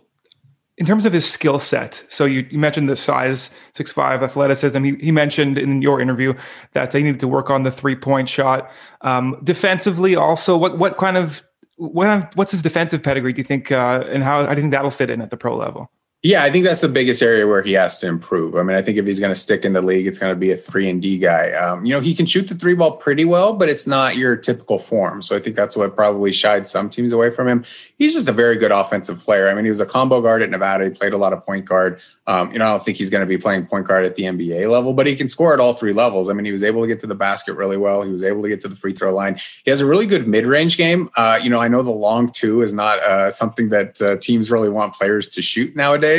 in 0.83 0.87
terms 0.87 1.05
of 1.05 1.13
his 1.13 1.25
skill 1.25 1.59
set, 1.59 2.03
so 2.09 2.25
you, 2.25 2.45
you 2.51 2.59
mentioned 2.59 2.89
the 2.89 2.97
size, 2.97 3.51
six 3.71 3.93
five 3.93 4.21
athleticism. 4.21 4.83
He, 4.83 4.95
he 4.95 5.11
mentioned 5.13 5.57
in 5.57 5.81
your 5.81 6.01
interview 6.01 6.33
that 6.73 6.91
they 6.91 7.01
needed 7.01 7.21
to 7.21 7.27
work 7.29 7.49
on 7.49 7.63
the 7.63 7.71
three 7.71 7.95
point 7.95 8.27
shot. 8.27 8.69
Um, 8.99 9.39
defensively, 9.45 10.17
also, 10.17 10.57
what 10.57 10.77
what 10.77 10.97
kind 10.97 11.15
of 11.15 11.41
what 11.77 12.35
what's 12.35 12.51
his 12.51 12.61
defensive 12.61 13.01
pedigree? 13.01 13.31
Do 13.31 13.39
you 13.39 13.45
think, 13.45 13.71
uh, 13.71 14.03
and 14.09 14.25
how, 14.25 14.41
you 14.49 14.55
think 14.57 14.71
that'll 14.71 14.91
fit 14.91 15.09
in 15.09 15.21
at 15.21 15.29
the 15.29 15.37
pro 15.37 15.55
level? 15.55 15.89
Yeah, 16.25 16.41
I 16.43 16.51
think 16.51 16.63
that's 16.63 16.79
the 16.79 16.87
biggest 16.87 17.21
area 17.21 17.45
where 17.45 17.61
he 17.61 17.73
has 17.73 17.99
to 17.99 18.07
improve. 18.07 18.55
I 18.55 18.63
mean, 18.63 18.77
I 18.77 18.81
think 18.81 18.97
if 18.97 19.05
he's 19.05 19.19
going 19.19 19.33
to 19.33 19.39
stick 19.39 19.65
in 19.65 19.73
the 19.73 19.81
league, 19.81 20.07
it's 20.07 20.19
going 20.19 20.33
to 20.33 20.39
be 20.39 20.51
a 20.51 20.55
three 20.55 20.89
and 20.89 21.01
D 21.01 21.17
guy. 21.17 21.51
Um, 21.51 21.85
you 21.85 21.91
know, 21.91 21.99
he 21.99 22.15
can 22.15 22.25
shoot 22.25 22.47
the 22.47 22.55
three 22.55 22.75
ball 22.75 22.95
pretty 22.95 23.25
well, 23.25 23.51
but 23.51 23.67
it's 23.67 23.85
not 23.85 24.15
your 24.15 24.37
typical 24.37 24.79
form. 24.79 25.21
So 25.21 25.35
I 25.35 25.39
think 25.39 25.57
that's 25.57 25.75
what 25.75 25.97
probably 25.97 26.31
shied 26.31 26.65
some 26.65 26.89
teams 26.89 27.11
away 27.11 27.29
from 27.29 27.49
him. 27.49 27.65
He's 27.97 28.13
just 28.13 28.29
a 28.29 28.31
very 28.31 28.55
good 28.55 28.71
offensive 28.71 29.19
player. 29.19 29.49
I 29.49 29.53
mean, 29.53 29.65
he 29.65 29.69
was 29.69 29.81
a 29.81 29.85
combo 29.85 30.21
guard 30.21 30.41
at 30.41 30.49
Nevada. 30.49 30.85
He 30.85 30.91
played 30.91 31.11
a 31.11 31.17
lot 31.17 31.33
of 31.33 31.45
point 31.45 31.65
guard. 31.65 32.01
Um, 32.25 32.53
you 32.53 32.59
know, 32.59 32.67
I 32.67 32.69
don't 32.69 32.81
think 32.81 32.95
he's 32.95 33.09
going 33.09 33.19
to 33.19 33.27
be 33.27 33.37
playing 33.37 33.65
point 33.65 33.85
guard 33.85 34.05
at 34.05 34.15
the 34.15 34.23
NBA 34.23 34.71
level, 34.71 34.93
but 34.93 35.07
he 35.07 35.17
can 35.17 35.27
score 35.27 35.53
at 35.53 35.59
all 35.59 35.73
three 35.73 35.91
levels. 35.91 36.29
I 36.29 36.33
mean, 36.33 36.45
he 36.45 36.53
was 36.53 36.63
able 36.63 36.79
to 36.83 36.87
get 36.87 36.99
to 36.99 37.07
the 37.07 37.15
basket 37.15 37.55
really 37.55 37.75
well. 37.75 38.01
He 38.01 38.13
was 38.13 38.23
able 38.23 38.43
to 38.43 38.47
get 38.47 38.61
to 38.61 38.69
the 38.69 38.77
free 38.77 38.93
throw 38.93 39.13
line. 39.13 39.37
He 39.65 39.71
has 39.71 39.81
a 39.81 39.85
really 39.85 40.07
good 40.07 40.25
mid 40.25 40.45
range 40.45 40.77
game. 40.77 41.09
Uh, 41.17 41.37
you 41.43 41.49
know, 41.49 41.59
I 41.59 41.67
know 41.67 41.83
the 41.83 41.91
long 41.91 42.29
two 42.29 42.61
is 42.61 42.71
not 42.71 42.99
uh, 42.99 43.29
something 43.29 43.67
that 43.69 44.01
uh, 44.01 44.15
teams 44.15 44.49
really 44.49 44.69
want 44.69 44.93
players 44.93 45.27
to 45.27 45.41
shoot 45.41 45.75
nowadays. 45.75 46.12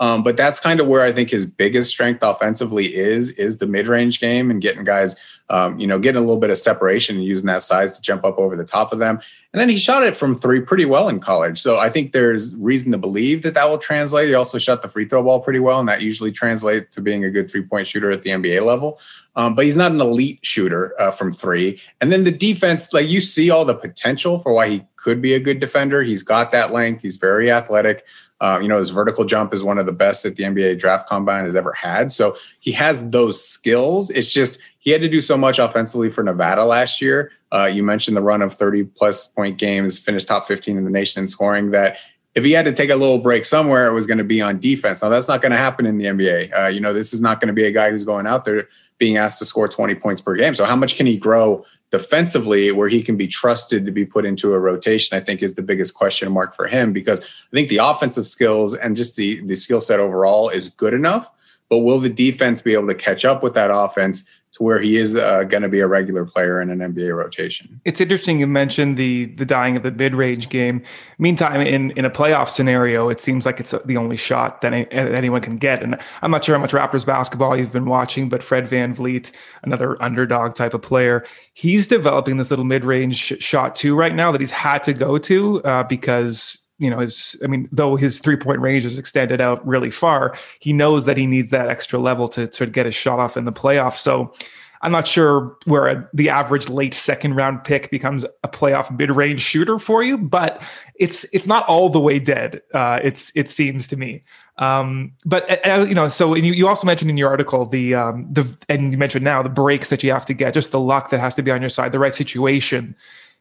Um, 0.00 0.22
but 0.22 0.36
that's 0.36 0.60
kind 0.60 0.80
of 0.80 0.86
where 0.86 1.04
I 1.04 1.12
think 1.12 1.30
his 1.30 1.44
biggest 1.44 1.90
strength 1.90 2.22
offensively 2.22 2.94
is 2.94 3.30
is 3.30 3.58
the 3.58 3.66
mid 3.66 3.88
range 3.88 4.20
game 4.20 4.50
and 4.50 4.62
getting 4.62 4.84
guys, 4.84 5.37
um, 5.50 5.78
you 5.78 5.86
know, 5.86 5.98
getting 5.98 6.18
a 6.18 6.24
little 6.24 6.40
bit 6.40 6.50
of 6.50 6.58
separation 6.58 7.16
and 7.16 7.24
using 7.24 7.46
that 7.46 7.62
size 7.62 7.96
to 7.96 8.02
jump 8.02 8.24
up 8.24 8.38
over 8.38 8.56
the 8.56 8.64
top 8.64 8.92
of 8.92 8.98
them. 8.98 9.20
And 9.52 9.60
then 9.60 9.68
he 9.68 9.78
shot 9.78 10.02
it 10.02 10.16
from 10.16 10.34
three 10.34 10.60
pretty 10.60 10.84
well 10.84 11.08
in 11.08 11.20
college. 11.20 11.58
So 11.58 11.78
I 11.78 11.88
think 11.88 12.12
there's 12.12 12.54
reason 12.56 12.92
to 12.92 12.98
believe 12.98 13.42
that 13.42 13.54
that 13.54 13.68
will 13.68 13.78
translate. 13.78 14.28
He 14.28 14.34
also 14.34 14.58
shot 14.58 14.82
the 14.82 14.88
free 14.88 15.06
throw 15.06 15.22
ball 15.22 15.40
pretty 15.40 15.60
well, 15.60 15.80
and 15.80 15.88
that 15.88 16.02
usually 16.02 16.32
translates 16.32 16.94
to 16.94 17.00
being 17.00 17.24
a 17.24 17.30
good 17.30 17.50
three 17.50 17.62
point 17.62 17.86
shooter 17.86 18.10
at 18.10 18.22
the 18.22 18.30
NBA 18.30 18.64
level. 18.64 19.00
Um, 19.36 19.54
but 19.54 19.64
he's 19.64 19.76
not 19.76 19.92
an 19.92 20.00
elite 20.00 20.40
shooter 20.42 21.00
uh, 21.00 21.12
from 21.12 21.32
three. 21.32 21.80
And 22.00 22.10
then 22.10 22.24
the 22.24 22.32
defense, 22.32 22.92
like 22.92 23.08
you 23.08 23.20
see 23.20 23.50
all 23.50 23.64
the 23.64 23.74
potential 23.74 24.38
for 24.38 24.52
why 24.52 24.68
he 24.68 24.84
could 24.96 25.22
be 25.22 25.34
a 25.34 25.40
good 25.40 25.60
defender. 25.60 26.02
He's 26.02 26.24
got 26.24 26.50
that 26.50 26.72
length. 26.72 27.02
He's 27.02 27.16
very 27.16 27.50
athletic. 27.50 28.04
Uh, 28.40 28.58
you 28.60 28.68
know, 28.68 28.78
his 28.78 28.90
vertical 28.90 29.24
jump 29.24 29.52
is 29.52 29.64
one 29.64 29.78
of 29.78 29.86
the 29.86 29.92
best 29.92 30.22
that 30.22 30.36
the 30.36 30.44
NBA 30.44 30.78
draft 30.78 31.08
combine 31.08 31.44
has 31.44 31.56
ever 31.56 31.72
had. 31.72 32.12
So 32.12 32.36
he 32.60 32.72
has 32.72 33.08
those 33.10 33.42
skills. 33.42 34.10
It's 34.10 34.32
just 34.32 34.60
he 34.88 34.92
had 34.92 35.02
to 35.02 35.08
do 35.08 35.20
so 35.20 35.36
much 35.36 35.58
offensively 35.58 36.10
for 36.10 36.22
Nevada 36.22 36.64
last 36.64 37.02
year. 37.02 37.30
Uh, 37.52 37.66
you 37.66 37.82
mentioned 37.82 38.16
the 38.16 38.22
run 38.22 38.40
of 38.40 38.54
30 38.54 38.84
plus 38.84 39.28
point 39.28 39.58
games, 39.58 39.98
finished 39.98 40.26
top 40.26 40.46
15 40.46 40.78
in 40.78 40.84
the 40.84 40.90
nation 40.90 41.20
in 41.20 41.28
scoring, 41.28 41.72
that 41.72 41.98
if 42.34 42.42
he 42.42 42.52
had 42.52 42.64
to 42.64 42.72
take 42.72 42.88
a 42.88 42.96
little 42.96 43.18
break 43.18 43.44
somewhere, 43.44 43.86
it 43.86 43.92
was 43.92 44.06
going 44.06 44.16
to 44.16 44.24
be 44.24 44.40
on 44.40 44.58
defense. 44.58 45.02
Now, 45.02 45.10
that's 45.10 45.28
not 45.28 45.42
going 45.42 45.52
to 45.52 45.58
happen 45.58 45.84
in 45.84 45.98
the 45.98 46.06
NBA. 46.06 46.58
Uh, 46.58 46.68
you 46.68 46.80
know, 46.80 46.94
this 46.94 47.12
is 47.12 47.20
not 47.20 47.38
going 47.38 47.48
to 47.48 47.52
be 47.52 47.64
a 47.64 47.70
guy 47.70 47.90
who's 47.90 48.02
going 48.02 48.26
out 48.26 48.46
there 48.46 48.66
being 48.96 49.18
asked 49.18 49.40
to 49.40 49.44
score 49.44 49.68
20 49.68 49.94
points 49.96 50.22
per 50.22 50.34
game. 50.34 50.54
So, 50.54 50.64
how 50.64 50.74
much 50.74 50.96
can 50.96 51.04
he 51.04 51.18
grow 51.18 51.66
defensively 51.90 52.72
where 52.72 52.88
he 52.88 53.02
can 53.02 53.18
be 53.18 53.28
trusted 53.28 53.84
to 53.84 53.92
be 53.92 54.06
put 54.06 54.24
into 54.24 54.54
a 54.54 54.58
rotation, 54.58 55.18
I 55.18 55.20
think 55.20 55.42
is 55.42 55.52
the 55.52 55.62
biggest 55.62 55.92
question 55.92 56.32
mark 56.32 56.54
for 56.54 56.66
him 56.66 56.94
because 56.94 57.20
I 57.20 57.56
think 57.56 57.68
the 57.68 57.78
offensive 57.82 58.24
skills 58.24 58.74
and 58.74 58.96
just 58.96 59.16
the, 59.16 59.44
the 59.44 59.54
skill 59.54 59.82
set 59.82 60.00
overall 60.00 60.48
is 60.48 60.70
good 60.70 60.94
enough. 60.94 61.30
But 61.68 61.80
will 61.80 62.00
the 62.00 62.08
defense 62.08 62.62
be 62.62 62.72
able 62.72 62.88
to 62.88 62.94
catch 62.94 63.26
up 63.26 63.42
with 63.42 63.52
that 63.52 63.70
offense 63.70 64.24
to 64.58 64.64
where 64.64 64.80
he 64.80 64.96
is 64.96 65.16
uh, 65.16 65.44
going 65.44 65.62
to 65.62 65.68
be 65.68 65.80
a 65.80 65.86
regular 65.86 66.24
player 66.24 66.60
in 66.60 66.70
an 66.70 66.78
NBA 66.80 67.16
rotation. 67.16 67.80
It's 67.84 68.00
interesting 68.00 68.40
you 68.40 68.46
mentioned 68.46 68.96
the 68.96 69.26
the 69.26 69.46
dying 69.46 69.76
of 69.76 69.82
the 69.82 69.92
mid 69.92 70.14
range 70.14 70.48
game. 70.48 70.82
Meantime, 71.18 71.60
in 71.60 71.92
in 71.92 72.04
a 72.04 72.10
playoff 72.10 72.48
scenario, 72.48 73.08
it 73.08 73.20
seems 73.20 73.46
like 73.46 73.60
it's 73.60 73.74
the 73.84 73.96
only 73.96 74.16
shot 74.16 74.60
that 74.60 74.72
anyone 74.72 75.40
can 75.40 75.56
get. 75.56 75.82
And 75.82 75.98
I'm 76.22 76.30
not 76.30 76.44
sure 76.44 76.54
how 76.54 76.60
much 76.60 76.72
Raptors 76.72 77.06
basketball 77.06 77.56
you've 77.56 77.72
been 77.72 77.86
watching, 77.86 78.28
but 78.28 78.42
Fred 78.42 78.68
Van 78.68 78.88
VanVleet, 78.88 79.32
another 79.62 80.00
underdog 80.02 80.54
type 80.54 80.74
of 80.74 80.82
player, 80.82 81.24
he's 81.54 81.88
developing 81.88 82.36
this 82.36 82.50
little 82.50 82.64
mid 82.64 82.84
range 82.84 83.40
shot 83.42 83.74
too 83.74 83.94
right 83.94 84.14
now 84.14 84.32
that 84.32 84.40
he's 84.40 84.50
had 84.50 84.82
to 84.84 84.92
go 84.92 85.18
to 85.18 85.62
uh, 85.62 85.82
because 85.84 86.67
you 86.78 86.90
know, 86.90 86.98
his, 86.98 87.36
I 87.42 87.46
mean, 87.46 87.68
though 87.72 87.96
his 87.96 88.20
three 88.20 88.36
point 88.36 88.60
range 88.60 88.84
is 88.84 88.98
extended 88.98 89.40
out 89.40 89.66
really 89.66 89.90
far, 89.90 90.36
he 90.60 90.72
knows 90.72 91.04
that 91.04 91.16
he 91.16 91.26
needs 91.26 91.50
that 91.50 91.68
extra 91.68 91.98
level 91.98 92.28
to, 92.28 92.46
to 92.46 92.66
get 92.66 92.86
his 92.86 92.94
shot 92.94 93.18
off 93.18 93.36
in 93.36 93.44
the 93.44 93.52
playoffs. 93.52 93.96
So 93.96 94.32
I'm 94.80 94.92
not 94.92 95.08
sure 95.08 95.56
where 95.64 95.88
a, 95.88 96.08
the 96.14 96.28
average 96.28 96.68
late 96.68 96.94
second 96.94 97.34
round 97.34 97.64
pick 97.64 97.90
becomes 97.90 98.24
a 98.44 98.48
playoff 98.48 98.96
mid 98.96 99.10
range 99.10 99.40
shooter 99.40 99.78
for 99.78 100.02
you, 100.02 100.16
but 100.16 100.62
it's 100.94 101.24
it's 101.32 101.46
not 101.46 101.66
all 101.66 101.88
the 101.88 102.00
way 102.00 102.18
dead. 102.18 102.62
Uh, 102.72 103.00
it's 103.02 103.32
it 103.34 103.48
seems 103.48 103.88
to 103.88 103.96
me. 103.96 104.22
Um, 104.58 105.12
but 105.24 105.66
uh 105.66 105.84
you 105.88 105.94
know, 105.94 106.08
so 106.08 106.34
you, 106.34 106.52
you 106.52 106.68
also 106.68 106.86
mentioned 106.86 107.10
in 107.10 107.16
your 107.16 107.28
article 107.28 107.66
the 107.66 107.94
um, 107.94 108.28
the 108.32 108.56
and 108.68 108.92
you 108.92 108.98
mentioned 108.98 109.24
now 109.24 109.42
the 109.42 109.48
breaks 109.48 109.88
that 109.88 110.04
you 110.04 110.12
have 110.12 110.24
to 110.26 110.34
get, 110.34 110.54
just 110.54 110.70
the 110.70 110.80
luck 110.80 111.10
that 111.10 111.18
has 111.18 111.34
to 111.36 111.42
be 111.42 111.50
on 111.50 111.60
your 111.60 111.70
side, 111.70 111.92
the 111.92 111.98
right 111.98 112.14
situation. 112.14 112.94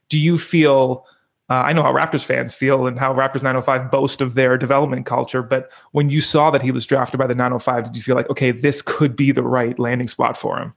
Do 0.09 0.19
you 0.19 0.37
feel? 0.37 1.05
Uh, 1.49 1.55
I 1.55 1.73
know 1.73 1.81
how 1.81 1.93
Raptors 1.93 2.25
fans 2.25 2.53
feel 2.53 2.87
and 2.87 2.99
how 2.99 3.13
Raptors 3.13 3.43
905 3.43 3.89
boast 3.89 4.19
of 4.19 4.35
their 4.35 4.57
development 4.57 5.05
culture. 5.05 5.41
But 5.41 5.71
when 5.91 6.09
you 6.09 6.19
saw 6.19 6.51
that 6.51 6.61
he 6.61 6.71
was 6.71 6.85
drafted 6.85 7.19
by 7.19 7.27
the 7.27 7.35
905, 7.35 7.85
did 7.85 7.95
you 7.95 8.01
feel 8.01 8.15
like, 8.15 8.29
okay, 8.29 8.51
this 8.51 8.81
could 8.81 9.15
be 9.15 9.31
the 9.31 9.43
right 9.43 9.79
landing 9.79 10.09
spot 10.09 10.37
for 10.37 10.57
him? 10.57 10.73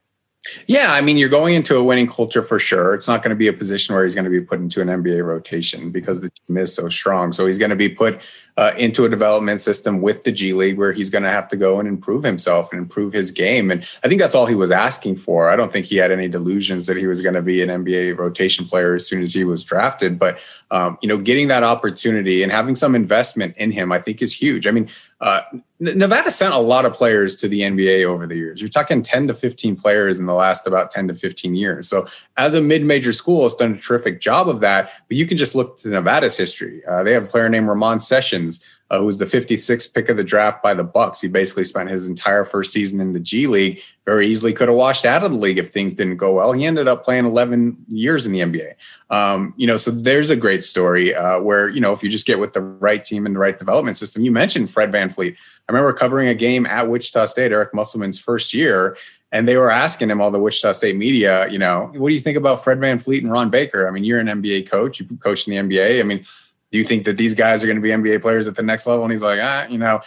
Yeah, 0.66 0.94
I 0.94 1.02
mean, 1.02 1.18
you're 1.18 1.28
going 1.28 1.54
into 1.54 1.76
a 1.76 1.84
winning 1.84 2.06
culture 2.06 2.42
for 2.42 2.58
sure. 2.58 2.94
It's 2.94 3.06
not 3.06 3.22
going 3.22 3.28
to 3.30 3.36
be 3.36 3.48
a 3.48 3.52
position 3.52 3.94
where 3.94 4.04
he's 4.04 4.14
going 4.14 4.24
to 4.24 4.30
be 4.30 4.40
put 4.40 4.58
into 4.58 4.80
an 4.80 4.88
NBA 4.88 5.22
rotation 5.22 5.90
because 5.90 6.22
the 6.22 6.30
team 6.30 6.56
is 6.56 6.74
so 6.74 6.88
strong. 6.88 7.32
So 7.32 7.44
he's 7.44 7.58
going 7.58 7.70
to 7.70 7.76
be 7.76 7.90
put 7.90 8.22
uh, 8.56 8.72
into 8.78 9.04
a 9.04 9.10
development 9.10 9.60
system 9.60 10.00
with 10.00 10.24
the 10.24 10.32
G 10.32 10.54
League 10.54 10.78
where 10.78 10.92
he's 10.92 11.10
going 11.10 11.24
to 11.24 11.30
have 11.30 11.46
to 11.48 11.56
go 11.56 11.78
and 11.78 11.86
improve 11.86 12.24
himself 12.24 12.72
and 12.72 12.80
improve 12.80 13.12
his 13.12 13.30
game. 13.30 13.70
And 13.70 13.82
I 14.02 14.08
think 14.08 14.18
that's 14.18 14.34
all 14.34 14.46
he 14.46 14.54
was 14.54 14.70
asking 14.70 15.16
for. 15.16 15.50
I 15.50 15.56
don't 15.56 15.70
think 15.70 15.84
he 15.84 15.96
had 15.96 16.10
any 16.10 16.26
delusions 16.26 16.86
that 16.86 16.96
he 16.96 17.06
was 17.06 17.20
going 17.20 17.34
to 17.34 17.42
be 17.42 17.60
an 17.60 17.68
NBA 17.68 18.16
rotation 18.16 18.64
player 18.64 18.94
as 18.94 19.06
soon 19.06 19.20
as 19.20 19.34
he 19.34 19.44
was 19.44 19.62
drafted. 19.62 20.18
But 20.18 20.40
um, 20.70 20.96
you 21.02 21.08
know, 21.08 21.18
getting 21.18 21.48
that 21.48 21.64
opportunity 21.64 22.42
and 22.42 22.50
having 22.50 22.76
some 22.76 22.94
investment 22.94 23.58
in 23.58 23.72
him, 23.72 23.92
I 23.92 24.00
think, 24.00 24.22
is 24.22 24.32
huge. 24.32 24.66
I 24.66 24.70
mean, 24.70 24.88
uh, 25.20 25.42
Nevada 25.80 26.30
sent 26.30 26.52
a 26.52 26.58
lot 26.58 26.84
of 26.84 26.92
players 26.92 27.36
to 27.36 27.48
the 27.48 27.62
NBA 27.62 28.04
over 28.04 28.26
the 28.26 28.36
years. 28.36 28.60
You're 28.60 28.68
talking 28.68 29.02
10 29.02 29.28
to 29.28 29.34
15 29.34 29.76
players 29.76 30.20
in 30.20 30.26
the 30.26 30.34
last 30.34 30.66
about 30.66 30.90
10 30.90 31.08
to 31.08 31.14
15 31.14 31.54
years. 31.54 31.88
So, 31.88 32.06
as 32.36 32.52
a 32.52 32.60
mid 32.60 32.84
major 32.84 33.14
school, 33.14 33.46
it's 33.46 33.54
done 33.54 33.72
a 33.72 33.78
terrific 33.78 34.20
job 34.20 34.48
of 34.48 34.60
that. 34.60 34.92
But 35.08 35.16
you 35.16 35.26
can 35.26 35.38
just 35.38 35.54
look 35.54 35.78
to 35.80 35.88
Nevada's 35.88 36.36
history. 36.36 36.84
Uh, 36.86 37.02
they 37.02 37.14
have 37.14 37.24
a 37.24 37.28
player 37.28 37.48
named 37.48 37.66
Ramon 37.66 37.98
Sessions, 37.98 38.64
uh, 38.90 38.98
who 38.98 39.06
was 39.06 39.18
the 39.18 39.24
56th 39.24 39.94
pick 39.94 40.08
of 40.08 40.16
the 40.16 40.24
draft 40.24 40.62
by 40.62 40.74
the 40.74 40.82
Bucks. 40.84 41.20
He 41.20 41.28
basically 41.28 41.64
spent 41.64 41.88
his 41.88 42.08
entire 42.08 42.44
first 42.44 42.72
season 42.72 43.00
in 43.00 43.12
the 43.12 43.20
G 43.20 43.46
League. 43.46 43.80
Very 44.04 44.26
easily 44.26 44.52
could 44.52 44.68
have 44.68 44.76
washed 44.76 45.04
out 45.04 45.22
of 45.22 45.30
the 45.30 45.38
league 45.38 45.58
if 45.58 45.68
things 45.68 45.94
didn't 45.94 46.16
go 46.16 46.34
well. 46.34 46.52
He 46.52 46.64
ended 46.64 46.88
up 46.88 47.04
playing 47.04 47.26
11 47.26 47.86
years 47.88 48.26
in 48.26 48.32
the 48.32 48.40
NBA. 48.40 48.74
Um, 49.10 49.54
you 49.56 49.66
know, 49.66 49.76
so 49.76 49.92
there's 49.92 50.30
a 50.30 50.36
great 50.36 50.64
story 50.64 51.14
uh, 51.14 51.40
where 51.40 51.68
you 51.68 51.80
know 51.80 51.92
if 51.92 52.02
you 52.02 52.10
just 52.10 52.26
get 52.26 52.40
with 52.40 52.52
the 52.52 52.60
right 52.60 53.02
team 53.02 53.26
and 53.26 53.34
the 53.34 53.40
right 53.40 53.56
development 53.56 53.96
system. 53.96 54.22
You 54.22 54.32
mentioned 54.32 54.70
Fred 54.70 54.90
VanVleet. 54.90 55.36
I 55.36 55.72
remember 55.72 55.92
covering 55.92 56.28
a 56.28 56.34
game 56.34 56.66
at 56.66 56.88
Wichita 56.88 57.26
State, 57.26 57.52
Eric 57.52 57.72
Musselman's 57.72 58.18
first 58.18 58.52
year, 58.52 58.96
and 59.32 59.46
they 59.46 59.56
were 59.56 59.70
asking 59.70 60.10
him 60.10 60.20
all 60.20 60.30
the 60.30 60.40
Wichita 60.40 60.72
State 60.72 60.96
media, 60.96 61.48
you 61.48 61.58
know, 61.58 61.90
what 61.94 62.08
do 62.08 62.14
you 62.14 62.20
think 62.20 62.36
about 62.36 62.64
Fred 62.64 62.78
VanVleet 62.78 63.20
and 63.20 63.30
Ron 63.30 63.50
Baker? 63.50 63.86
I 63.86 63.92
mean, 63.92 64.02
you're 64.02 64.18
an 64.18 64.26
NBA 64.26 64.68
coach, 64.68 64.98
you 64.98 65.06
coach 65.18 65.46
in 65.46 65.68
the 65.68 65.76
NBA. 65.76 66.00
I 66.00 66.02
mean, 66.02 66.24
do 66.70 66.78
you 66.78 66.84
think 66.84 67.04
that 67.04 67.16
these 67.16 67.34
guys 67.34 67.62
are 67.62 67.66
going 67.66 67.76
to 67.76 67.82
be 67.82 67.88
NBA 67.88 68.22
players 68.22 68.46
at 68.46 68.54
the 68.54 68.62
next 68.62 68.86
level? 68.86 69.04
And 69.04 69.12
he's 69.12 69.22
like, 69.22 69.40
ah, 69.42 69.66
you 69.68 69.78
know, 69.78 70.00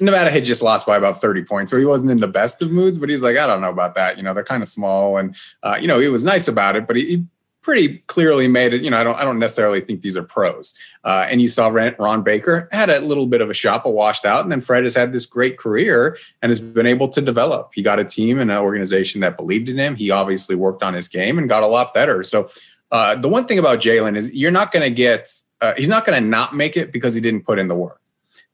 Nevada 0.00 0.30
had 0.30 0.44
just 0.44 0.62
lost 0.62 0.86
by 0.86 0.96
about 0.96 1.20
30 1.20 1.44
points. 1.44 1.70
So 1.70 1.78
he 1.78 1.84
wasn't 1.84 2.10
in 2.10 2.20
the 2.20 2.28
best 2.28 2.60
of 2.62 2.70
moods, 2.70 2.98
but 2.98 3.08
he's 3.08 3.22
like, 3.22 3.36
I 3.36 3.46
don't 3.46 3.60
know 3.60 3.70
about 3.70 3.94
that. 3.94 4.16
You 4.16 4.22
know, 4.22 4.34
they're 4.34 4.44
kind 4.44 4.62
of 4.62 4.68
small. 4.68 5.16
And, 5.16 5.34
uh, 5.62 5.78
you 5.80 5.88
know, 5.88 5.98
he 5.98 6.08
was 6.08 6.24
nice 6.24 6.48
about 6.48 6.76
it, 6.76 6.86
but 6.86 6.96
he, 6.96 7.06
he, 7.06 7.24
pretty 7.62 7.98
clearly 8.06 8.48
made 8.48 8.72
it. 8.72 8.82
You 8.82 8.90
know, 8.90 8.96
I 8.96 9.04
don't, 9.04 9.18
I 9.18 9.22
don't 9.22 9.38
necessarily 9.38 9.80
think 9.82 10.00
these 10.00 10.16
are 10.16 10.22
pros. 10.22 10.74
Uh, 11.04 11.26
and 11.28 11.42
you 11.42 11.48
saw 11.50 11.68
Ron 11.68 12.22
Baker 12.22 12.68
had 12.72 12.88
a 12.88 13.00
little 13.00 13.26
bit 13.26 13.42
of 13.42 13.50
a 13.50 13.54
shop, 13.54 13.84
a 13.84 13.90
washed 13.90 14.24
out. 14.24 14.42
And 14.42 14.50
then 14.50 14.62
Fred 14.62 14.84
has 14.84 14.94
had 14.94 15.12
this 15.12 15.26
great 15.26 15.58
career 15.58 16.16
and 16.40 16.48
has 16.48 16.58
been 16.58 16.86
able 16.86 17.08
to 17.10 17.20
develop. 17.20 17.72
He 17.74 17.82
got 17.82 17.98
a 17.98 18.04
team 18.04 18.38
and 18.38 18.50
an 18.50 18.56
organization 18.56 19.20
that 19.20 19.36
believed 19.36 19.68
in 19.68 19.76
him. 19.76 19.94
He 19.94 20.10
obviously 20.10 20.56
worked 20.56 20.82
on 20.82 20.94
his 20.94 21.06
game 21.06 21.36
and 21.36 21.50
got 21.50 21.62
a 21.62 21.66
lot 21.66 21.92
better. 21.92 22.22
So, 22.22 22.50
uh, 22.92 23.14
the 23.14 23.28
one 23.28 23.46
thing 23.46 23.58
about 23.58 23.78
Jalen 23.78 24.16
is 24.16 24.34
you're 24.34 24.50
not 24.50 24.72
going 24.72 24.82
to 24.82 24.90
get 24.90 25.30
uh, 25.60 25.74
he's 25.76 25.88
not 25.88 26.04
going 26.04 26.20
to 26.20 26.26
not 26.26 26.54
make 26.54 26.76
it 26.76 26.92
because 26.92 27.14
he 27.14 27.20
didn't 27.20 27.44
put 27.44 27.58
in 27.58 27.68
the 27.68 27.74
work. 27.74 28.00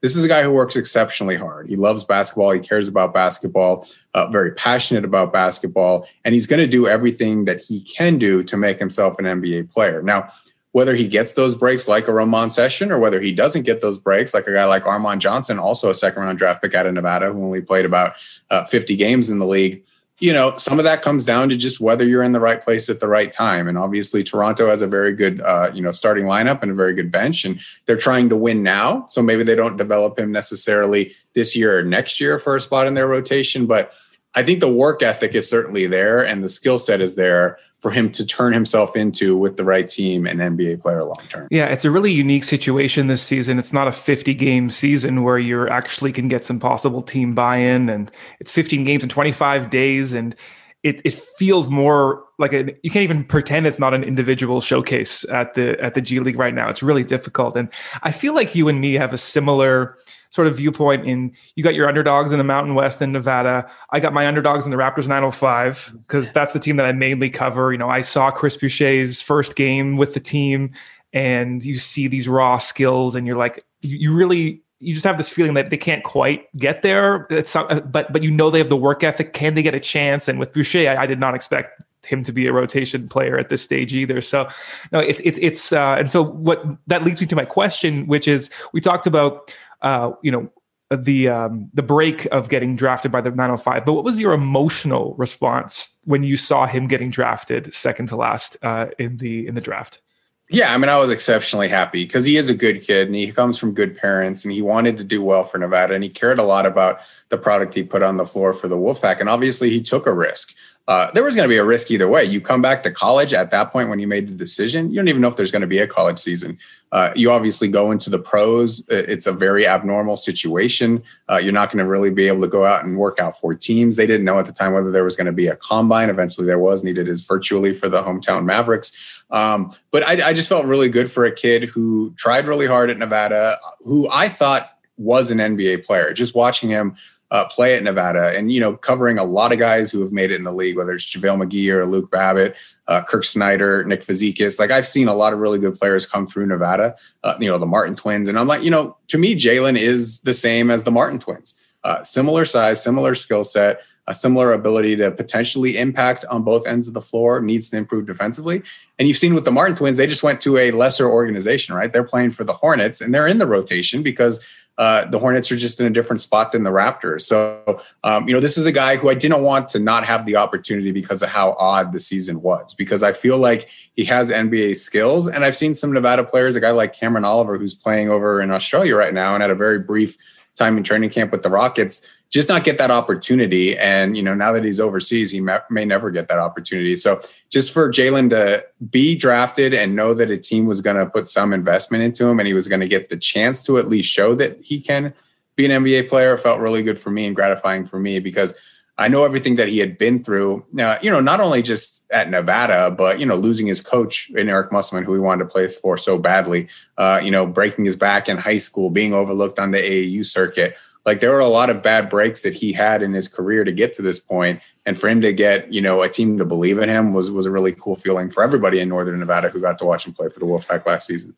This 0.02 0.16
is 0.16 0.25
a 0.25 0.28
guy 0.28 0.42
who 0.42 0.52
works 0.52 0.76
exceptionally 0.76 1.36
hard. 1.36 1.68
He 1.68 1.76
loves 1.76 2.04
basketball. 2.04 2.52
He 2.52 2.60
cares 2.60 2.86
about 2.86 3.14
basketball, 3.14 3.86
uh, 4.14 4.28
very 4.28 4.52
passionate 4.52 5.04
about 5.04 5.32
basketball, 5.32 6.06
and 6.25 6.34
he's 6.34 6.46
going 6.46 6.60
to 6.60 6.66
do 6.66 6.86
everything 6.86 7.46
that 7.46 7.60
he 7.60 7.80
can 7.80 8.18
do 8.18 8.42
to 8.44 8.56
make 8.56 8.78
himself 8.78 9.18
an 9.18 9.25
NBA 9.25 9.70
player. 9.72 10.02
Now, 10.02 10.30
whether 10.72 10.94
he 10.94 11.08
gets 11.08 11.32
those 11.32 11.54
breaks 11.54 11.88
like 11.88 12.06
a 12.06 12.12
Ramon 12.12 12.50
Session 12.50 12.92
or 12.92 12.98
whether 12.98 13.18
he 13.18 13.32
doesn't 13.32 13.62
get 13.62 13.80
those 13.80 13.98
breaks 13.98 14.34
like 14.34 14.46
a 14.46 14.52
guy 14.52 14.66
like 14.66 14.84
Armon 14.84 15.18
Johnson, 15.18 15.58
also 15.58 15.88
a 15.88 15.94
second 15.94 16.22
round 16.22 16.36
draft 16.36 16.60
pick 16.60 16.75
out 16.75 16.84
of 16.84 16.92
Nevada, 16.92 17.32
who 17.32 17.42
only 17.42 17.62
played 17.62 17.86
about 17.86 18.16
uh, 18.50 18.66
50 18.66 18.94
games 18.96 19.30
in 19.30 19.38
the 19.38 19.46
league 19.46 19.82
you 20.18 20.32
know, 20.32 20.56
some 20.56 20.78
of 20.78 20.85
that 20.85 21.02
comes 21.02 21.25
down 21.25 21.50
to 21.50 21.56
just 21.56 21.78
whether 21.78 22.06
you're 22.06 22.23
in 22.23 22.32
the 22.32 22.40
right 22.40 22.62
place 22.62 22.88
at 22.88 23.00
the 23.00 23.08
right 23.08 23.30
time. 23.30 23.68
And 23.68 23.76
obviously, 23.76 24.25
Toronto 24.25 24.70
has 24.70 24.80
a 24.80 24.87
very 24.87 25.14
good, 25.14 25.42
uh, 25.42 25.70
you 25.75 25.82
know, 25.82 25.90
starting 25.90 26.25
lineup 26.25 26.62
and 26.62 26.70
a 26.70 26.75
very 26.75 26.94
good 26.94 27.11
bench, 27.11 27.44
and 27.44 27.61
they're 27.85 27.99
trying 27.99 28.30
to 28.30 28.37
win 28.37 28.62
now. 28.62 29.04
So 29.06 29.20
maybe 29.20 29.44
they 29.44 29.54
don't 29.54 29.76
develop 29.76 30.18
him 30.18 30.32
necessarily 30.32 31.14
this 31.35 31.54
year 31.54 31.78
or 31.78 31.82
next 31.82 32.18
year 32.18 32.38
for 32.38 32.56
a 32.56 32.61
spot 32.61 32.87
in 32.87 32.94
their 32.94 33.06
rotation. 33.06 33.66
But 33.66 33.92
I 34.36 34.42
think 34.42 34.60
the 34.60 34.72
work 34.72 35.02
ethic 35.02 35.34
is 35.34 35.48
certainly 35.48 35.86
there, 35.86 36.24
and 36.24 36.42
the 36.42 36.48
skill 36.48 36.78
set 36.78 37.00
is 37.00 37.14
there 37.14 37.58
for 37.78 37.90
him 37.90 38.12
to 38.12 38.24
turn 38.24 38.52
himself 38.52 38.94
into 38.94 39.36
with 39.36 39.56
the 39.56 39.64
right 39.64 39.88
team 39.88 40.26
an 40.26 40.38
NBA 40.38 40.82
player 40.82 41.02
long 41.04 41.22
term. 41.30 41.48
Yeah, 41.50 41.66
it's 41.66 41.86
a 41.86 41.90
really 41.90 42.12
unique 42.12 42.44
situation 42.44 43.06
this 43.06 43.22
season. 43.22 43.58
It's 43.58 43.72
not 43.72 43.88
a 43.88 43.92
50 43.92 44.34
game 44.34 44.68
season 44.68 45.22
where 45.22 45.38
you 45.38 45.66
actually 45.68 46.12
can 46.12 46.28
get 46.28 46.44
some 46.44 46.60
possible 46.60 47.00
team 47.00 47.34
buy 47.34 47.56
in, 47.56 47.88
and 47.88 48.10
it's 48.38 48.52
15 48.52 48.84
games 48.84 49.02
in 49.02 49.08
25 49.08 49.70
days, 49.70 50.12
and 50.12 50.36
it 50.82 51.00
it 51.04 51.14
feels 51.14 51.68
more 51.68 52.22
like 52.38 52.52
a 52.52 52.74
you 52.82 52.90
can't 52.90 53.02
even 53.02 53.24
pretend 53.24 53.66
it's 53.66 53.78
not 53.78 53.94
an 53.94 54.04
individual 54.04 54.60
showcase 54.60 55.24
at 55.30 55.54
the 55.54 55.82
at 55.82 55.94
the 55.94 56.02
G 56.02 56.20
League 56.20 56.38
right 56.38 56.54
now. 56.54 56.68
It's 56.68 56.82
really 56.82 57.04
difficult, 57.04 57.56
and 57.56 57.68
I 58.02 58.12
feel 58.12 58.34
like 58.34 58.54
you 58.54 58.68
and 58.68 58.80
me 58.80 58.94
have 58.94 59.12
a 59.12 59.18
similar 59.18 59.96
sort 60.36 60.46
of 60.46 60.56
viewpoint 60.56 61.06
in 61.06 61.32
you 61.56 61.64
got 61.64 61.74
your 61.74 61.88
underdogs 61.88 62.30
in 62.30 62.38
the 62.38 62.44
Mountain 62.44 62.74
West 62.74 63.02
in 63.02 63.10
Nevada. 63.10 63.68
I 63.90 63.98
got 63.98 64.12
my 64.12 64.28
underdogs 64.28 64.64
in 64.64 64.70
the 64.70 64.76
Raptors 64.76 65.08
905 65.08 65.94
because 66.06 66.32
that's 66.32 66.52
the 66.52 66.60
team 66.60 66.76
that 66.76 66.86
I 66.86 66.92
mainly 66.92 67.30
cover. 67.30 67.72
You 67.72 67.78
know, 67.78 67.88
I 67.88 68.02
saw 68.02 68.30
Chris 68.30 68.56
Boucher's 68.56 69.20
first 69.20 69.56
game 69.56 69.96
with 69.96 70.14
the 70.14 70.20
team 70.20 70.70
and 71.12 71.64
you 71.64 71.78
see 71.78 72.06
these 72.06 72.28
raw 72.28 72.58
skills 72.58 73.16
and 73.16 73.26
you're 73.26 73.36
like 73.36 73.64
you, 73.80 74.12
really 74.12 74.62
you 74.78 74.92
just 74.92 75.06
have 75.06 75.16
this 75.16 75.32
feeling 75.32 75.54
that 75.54 75.70
they 75.70 75.78
can't 75.78 76.04
quite 76.04 76.54
get 76.56 76.82
there. 76.82 77.26
It's, 77.30 77.54
but 77.54 78.12
but 78.12 78.22
you 78.22 78.30
know 78.30 78.50
they 78.50 78.58
have 78.58 78.68
the 78.68 78.76
work 78.76 79.02
ethic. 79.02 79.32
Can 79.32 79.54
they 79.54 79.62
get 79.62 79.74
a 79.74 79.80
chance? 79.80 80.28
And 80.28 80.38
with 80.38 80.52
Boucher, 80.52 80.90
I, 80.90 81.02
I 81.02 81.06
did 81.06 81.18
not 81.18 81.34
expect 81.34 81.82
him 82.06 82.22
to 82.24 82.32
be 82.32 82.46
a 82.46 82.52
rotation 82.52 83.08
player 83.08 83.38
at 83.38 83.48
this 83.48 83.62
stage 83.62 83.94
either. 83.94 84.20
So 84.20 84.48
no, 84.92 85.00
it's 85.00 85.20
it's 85.20 85.38
it's 85.42 85.72
uh, 85.72 85.96
and 85.98 86.08
so 86.08 86.22
what 86.22 86.64
that 86.86 87.04
leads 87.04 87.20
me 87.20 87.26
to 87.26 87.36
my 87.36 87.44
question, 87.44 88.06
which 88.06 88.28
is 88.28 88.50
we 88.72 88.80
talked 88.80 89.06
about 89.06 89.52
uh, 89.83 90.12
you 90.23 90.30
know, 90.30 90.50
the 90.90 91.28
um, 91.28 91.68
the 91.75 91.83
break 91.83 92.26
of 92.26 92.49
getting 92.49 92.76
drafted 92.76 93.11
by 93.11 93.21
the 93.21 93.30
905. 93.30 93.85
But 93.85 93.95
what 93.95 94.04
was 94.04 94.18
your 94.18 94.33
emotional 94.33 95.14
response 95.16 95.99
when 96.04 96.23
you 96.23 96.37
saw 96.37 96.66
him 96.66 96.87
getting 96.87 97.11
drafted 97.11 97.73
second 97.75 98.06
to 98.09 98.16
last 98.16 98.56
uh, 98.62 98.87
in 98.99 99.16
the 99.16 99.47
in 99.47 99.54
the 99.54 99.61
draft? 99.61 100.00
Yeah, 100.49 100.73
I 100.73 100.78
mean, 100.78 100.88
I 100.88 100.97
was 100.99 101.11
exceptionally 101.11 101.66
happy 101.66 102.04
because 102.04 102.25
he 102.25 102.37
is 102.37 102.49
a 102.49 102.54
good 102.54 102.83
kid 102.83 103.09
and 103.09 103.16
he 103.16 103.33
comes 103.33 103.59
from 103.59 103.75
good 103.75 103.97
parents 103.97 104.45
and 104.45 104.54
he 104.54 104.62
wanted 104.62 104.97
to 104.99 105.04
do 105.04 105.21
well 105.21 105.42
for 105.42 105.59
Nevada 105.59 105.95
and 105.95 106.04
he 106.04 106.09
cared 106.09 106.38
a 106.38 106.45
lot 106.45 106.66
about 106.66 107.00
the 107.30 107.38
product 107.38 107.75
he 107.75 107.83
put 107.83 108.04
on 108.04 108.16
the 108.16 108.25
floor 108.25 108.52
for 108.52 108.68
the 108.68 108.76
Wolfpack. 108.76 109.18
And 109.18 109.28
obviously, 109.28 109.71
he 109.71 109.83
took 109.83 110.06
a 110.06 110.14
risk 110.14 110.54
uh, 110.88 111.10
there 111.12 111.24
was 111.24 111.34
going 111.34 111.48
to 111.48 111.52
be 111.52 111.56
a 111.56 111.64
risk 111.64 111.90
either 111.90 112.06
way. 112.06 112.24
You 112.24 112.40
come 112.40 112.62
back 112.62 112.82
to 112.84 112.92
college 112.92 113.34
at 113.34 113.50
that 113.50 113.72
point 113.72 113.88
when 113.88 113.98
you 113.98 114.06
made 114.06 114.28
the 114.28 114.34
decision, 114.34 114.90
you 114.90 114.96
don't 114.96 115.08
even 115.08 115.20
know 115.20 115.28
if 115.28 115.36
there's 115.36 115.50
going 115.50 115.62
to 115.62 115.66
be 115.66 115.78
a 115.78 115.86
college 115.86 116.18
season. 116.18 116.58
Uh, 116.92 117.10
you 117.16 117.32
obviously 117.32 117.66
go 117.66 117.90
into 117.90 118.08
the 118.08 118.20
pros. 118.20 118.84
It's 118.88 119.26
a 119.26 119.32
very 119.32 119.66
abnormal 119.66 120.16
situation. 120.16 121.02
Uh, 121.28 121.38
you're 121.38 121.52
not 121.52 121.72
going 121.72 121.84
to 121.84 121.90
really 121.90 122.10
be 122.10 122.28
able 122.28 122.40
to 122.42 122.48
go 122.48 122.64
out 122.64 122.84
and 122.84 122.96
work 122.96 123.18
out 123.18 123.36
for 123.36 123.52
teams. 123.54 123.96
They 123.96 124.06
didn't 124.06 124.24
know 124.24 124.38
at 124.38 124.46
the 124.46 124.52
time 124.52 124.72
whether 124.72 124.92
there 124.92 125.02
was 125.02 125.16
going 125.16 125.26
to 125.26 125.32
be 125.32 125.48
a 125.48 125.56
combine. 125.56 126.08
Eventually, 126.08 126.46
there 126.46 126.60
was. 126.60 126.84
Needed 126.84 127.08
is 127.08 127.22
virtually 127.22 127.72
for 127.72 127.88
the 127.88 128.02
hometown 128.02 128.44
Mavericks. 128.44 129.24
Um, 129.30 129.74
but 129.90 130.06
I, 130.06 130.28
I 130.28 130.32
just 130.32 130.48
felt 130.48 130.66
really 130.66 130.88
good 130.88 131.10
for 131.10 131.24
a 131.24 131.32
kid 131.32 131.64
who 131.64 132.14
tried 132.16 132.46
really 132.46 132.66
hard 132.66 132.90
at 132.90 132.98
Nevada, 132.98 133.56
who 133.80 134.08
I 134.10 134.28
thought 134.28 134.70
was 134.96 135.30
an 135.30 135.38
NBA 135.38 135.84
player. 135.84 136.12
Just 136.12 136.34
watching 136.34 136.68
him 136.68 136.94
uh, 137.30 137.45
play 137.47 137.75
at 137.75 137.83
Nevada 137.83 138.37
and, 138.37 138.52
you 138.52 138.61
know, 138.61 138.76
covering 138.76 139.18
a 139.18 139.25
lot 139.25 139.52
of 139.52 139.59
guys 139.59 139.90
who 139.90 140.00
have 140.00 140.12
made 140.12 140.30
it 140.30 140.37
in 140.37 140.45
the 140.45 140.52
league, 140.52 140.76
whether 140.76 140.92
it's 140.92 141.04
JaVale 141.04 141.45
McGee 141.45 141.73
or 141.73 141.85
Luke 141.85 142.11
Babbitt, 142.11 142.56
uh, 142.87 143.02
Kirk 143.02 143.25
Snyder, 143.25 143.85
Nick 143.85 144.00
Fazekas. 144.00 144.59
Like 144.61 144.71
I've 144.71 144.87
seen 144.87 145.09
a 145.09 145.14
lot 145.14 145.33
of 145.33 145.40
really 145.40 145.59
good 145.59 145.75
players 145.75 146.06
come 146.06 146.26
through 146.26 146.47
Nevada, 146.47 146.95
uh, 147.25 147.35
you 147.40 147.50
know, 147.50 147.59
the 147.59 147.66
Martin 147.66 147.97
twins. 147.97 148.28
And 148.28 148.38
I'm 148.38 148.47
like, 148.47 148.62
you 148.62 148.71
know, 148.71 148.97
to 149.09 149.18
me, 149.18 149.35
Jalen 149.35 149.76
is 149.76 150.21
the 150.21 150.35
same 150.35 150.71
as 150.71 150.85
the 150.85 150.92
Martin 150.92 151.18
twins. 151.18 151.61
Uh, 151.83 152.02
similar 152.02 152.45
size, 152.45 152.83
similar 152.83 153.14
skill 153.14 153.45
set, 153.45 153.80
a 154.08 154.14
similar 154.14 154.52
ability 154.52 154.96
to 154.96 155.10
potentially 155.10 155.76
impact 155.78 156.25
on 156.26 156.42
both 156.42 156.66
ends 156.66 156.86
of 156.86 156.94
the 156.94 157.00
floor, 157.00 157.40
needs 157.40 157.70
to 157.70 157.76
improve 157.76 158.06
defensively. 158.06 158.62
And 158.98 159.08
you've 159.08 159.16
seen 159.16 159.34
with 159.34 159.44
the 159.44 159.50
Martin 159.50 159.76
twins, 159.76 159.96
they 159.96 160.06
just 160.06 160.22
went 160.22 160.40
to 160.42 160.56
a 160.58 160.70
lesser 160.70 161.08
organization, 161.08 161.75
right? 161.75 161.92
They're 161.92 162.04
playing 162.04 162.30
for 162.30 162.44
the 162.44 162.52
Hornets 162.52 163.00
and 163.00 163.12
they're 163.12 163.26
in 163.26 163.38
the 163.38 163.46
rotation 163.46 164.02
because 164.02 164.40
uh, 164.78 165.06
the 165.06 165.18
Hornets 165.18 165.50
are 165.50 165.56
just 165.56 165.80
in 165.80 165.86
a 165.86 165.90
different 165.90 166.20
spot 166.20 166.52
than 166.52 166.62
the 166.62 166.70
Raptors. 166.70 167.22
So, 167.22 167.80
um, 168.04 168.28
you 168.28 168.34
know, 168.34 168.40
this 168.40 168.58
is 168.58 168.66
a 168.66 168.72
guy 168.72 168.96
who 168.96 169.08
I 169.08 169.14
didn't 169.14 169.42
want 169.42 169.68
to 169.70 169.78
not 169.78 170.04
have 170.04 170.26
the 170.26 170.36
opportunity 170.36 170.92
because 170.92 171.22
of 171.22 171.30
how 171.30 171.52
odd 171.58 171.92
the 171.92 172.00
season 172.00 172.42
was, 172.42 172.75
because 172.75 173.02
I 173.02 173.12
feel 173.12 173.38
like 173.38 173.70
he 173.94 174.04
has 174.04 174.30
NBA 174.30 174.76
skills. 174.76 175.26
And 175.26 175.44
I've 175.44 175.56
seen 175.56 175.75
some 175.75 175.92
Nevada 175.92 176.25
players, 176.25 176.56
a 176.56 176.60
guy 176.60 176.72
like 176.72 176.92
Cameron 176.92 177.25
Oliver, 177.25 177.56
who's 177.56 177.75
playing 177.75 178.10
over 178.10 178.40
in 178.42 178.50
Australia 178.50 178.96
right 178.96 179.14
now 179.14 179.34
and 179.34 179.42
had 179.42 179.50
a 179.50 179.54
very 179.54 179.78
brief 179.78 180.16
time 180.56 180.76
in 180.76 180.82
training 180.82 181.10
camp 181.10 181.32
with 181.32 181.42
the 181.42 181.50
Rockets, 181.50 182.06
just 182.30 182.49
not 182.49 182.64
get 182.64 182.78
that 182.78 182.90
opportunity. 182.90 183.78
And, 183.78 184.16
you 184.16 184.23
know, 184.23 184.35
now 184.35 184.52
that 184.52 184.64
he's 184.64 184.80
overseas, 184.80 185.30
he 185.30 185.40
may, 185.40 185.85
never 185.85 186.11
get 186.11 186.28
that 186.28 186.38
opportunity. 186.38 186.97
So 186.97 187.21
just 187.50 187.73
for 187.73 187.90
Jalen 187.90 188.30
to 188.30 188.64
be 188.90 189.14
drafted 189.14 189.73
and 189.73 189.95
know 189.95 190.12
that 190.14 190.30
a 190.30 190.37
team 190.37 190.66
was 190.66 190.80
going 190.80 190.97
to 190.97 191.06
put 191.06 191.28
some 191.28 191.52
investment 191.52 192.02
into 192.02 192.26
him 192.26 192.40
and 192.40 192.47
he 192.47 192.54
was 192.54 192.68
going 192.68 192.80
to 192.80 192.88
get 192.88 193.09
the 193.09 193.16
chance 193.16 193.62
to 193.64 193.78
at 193.78 193.88
least 193.88 194.11
show 194.11 194.35
that 194.35 194.59
he 194.61 194.80
can 194.80 195.14
be 195.56 195.64
an 195.64 195.85
NBA 195.85 196.09
player 196.09 196.37
felt 196.37 196.61
really 196.61 196.83
good 196.83 196.99
for 196.99 197.11
me 197.11 197.26
and 197.26 197.35
gratifying 197.35 197.87
for 197.87 197.99
me 197.99 198.21
because 198.21 198.54
I 198.99 199.09
know 199.09 199.25
everything 199.25 199.56
that 199.56 199.68
he 199.68 199.78
had 199.78 199.99
been 199.99 200.23
through. 200.23 200.64
Uh, 200.78 200.97
you 201.02 201.11
know, 201.11 201.21
not 201.21 201.40
only 201.40 201.61
just 201.61 202.04
at 202.11 202.30
Nevada, 202.30 202.90
but 202.90 203.21
you 203.21 203.26
know, 203.26 203.37
losing 203.37 203.66
his 203.66 203.80
coach 203.80 204.30
in 204.30 204.49
Eric 204.49 204.73
Musselman, 204.73 205.04
who 205.04 205.12
he 205.12 205.21
wanted 205.21 205.45
to 205.45 205.50
play 205.50 205.68
for 205.68 205.99
so 205.99 206.18
badly. 206.18 206.68
Uh, 206.97 207.21
you 207.23 207.30
know, 207.30 207.47
breaking 207.47 207.85
his 207.85 207.97
back 207.97 208.28
in 208.28 208.38
high 208.38 208.59
school, 208.59 208.88
being 208.88 209.12
overlooked 209.12 209.59
on 209.59 209.71
the 209.71 209.78
AAU 209.78 210.25
circuit. 210.25 210.78
Like 211.06 211.20
there 211.20 211.30
were 211.30 211.38
a 211.38 211.48
lot 211.48 211.70
of 211.70 211.82
bad 211.82 212.10
breaks 212.10 212.42
that 212.42 212.52
he 212.52 212.72
had 212.72 213.00
in 213.00 213.14
his 213.14 213.28
career 213.28 213.62
to 213.62 213.70
get 213.70 213.92
to 213.94 214.02
this 214.02 214.18
point, 214.18 214.60
and 214.84 214.98
for 214.98 215.08
him 215.08 215.20
to 215.20 215.32
get 215.32 215.72
you 215.72 215.80
know 215.80 216.02
a 216.02 216.08
team 216.08 216.36
to 216.38 216.44
believe 216.44 216.78
in 216.78 216.88
him 216.88 217.12
was 217.12 217.30
was 217.30 217.46
a 217.46 217.50
really 217.50 217.72
cool 217.72 217.94
feeling 217.94 218.28
for 218.28 218.42
everybody 218.42 218.80
in 218.80 218.88
Northern 218.88 219.18
Nevada 219.20 219.48
who 219.48 219.60
got 219.60 219.78
to 219.78 219.84
watch 219.84 220.06
him 220.06 220.12
play 220.12 220.28
for 220.28 220.40
the 220.40 220.46
Wolfpack 220.46 220.84
last 220.84 221.06
season. 221.06 221.34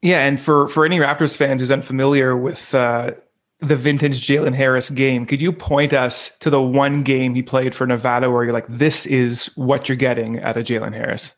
Yeah, 0.00 0.26
and 0.26 0.40
for 0.40 0.66
for 0.68 0.86
any 0.86 0.98
Raptors 0.98 1.36
fans 1.36 1.60
who's 1.60 1.70
unfamiliar 1.70 2.36
with. 2.36 2.74
Uh 2.74 3.12
the 3.62 3.76
vintage 3.76 4.26
Jalen 4.26 4.56
Harris 4.56 4.90
game, 4.90 5.24
could 5.24 5.40
you 5.40 5.52
point 5.52 5.92
us 5.92 6.36
to 6.40 6.50
the 6.50 6.60
one 6.60 7.04
game 7.04 7.36
he 7.36 7.42
played 7.42 7.76
for 7.76 7.86
Nevada 7.86 8.28
where 8.28 8.42
you're 8.42 8.52
like, 8.52 8.66
this 8.66 9.06
is 9.06 9.46
what 9.54 9.88
you're 9.88 9.94
getting 9.94 10.42
out 10.42 10.56
of 10.56 10.64
Jalen 10.64 10.94
Harris? 10.94 11.32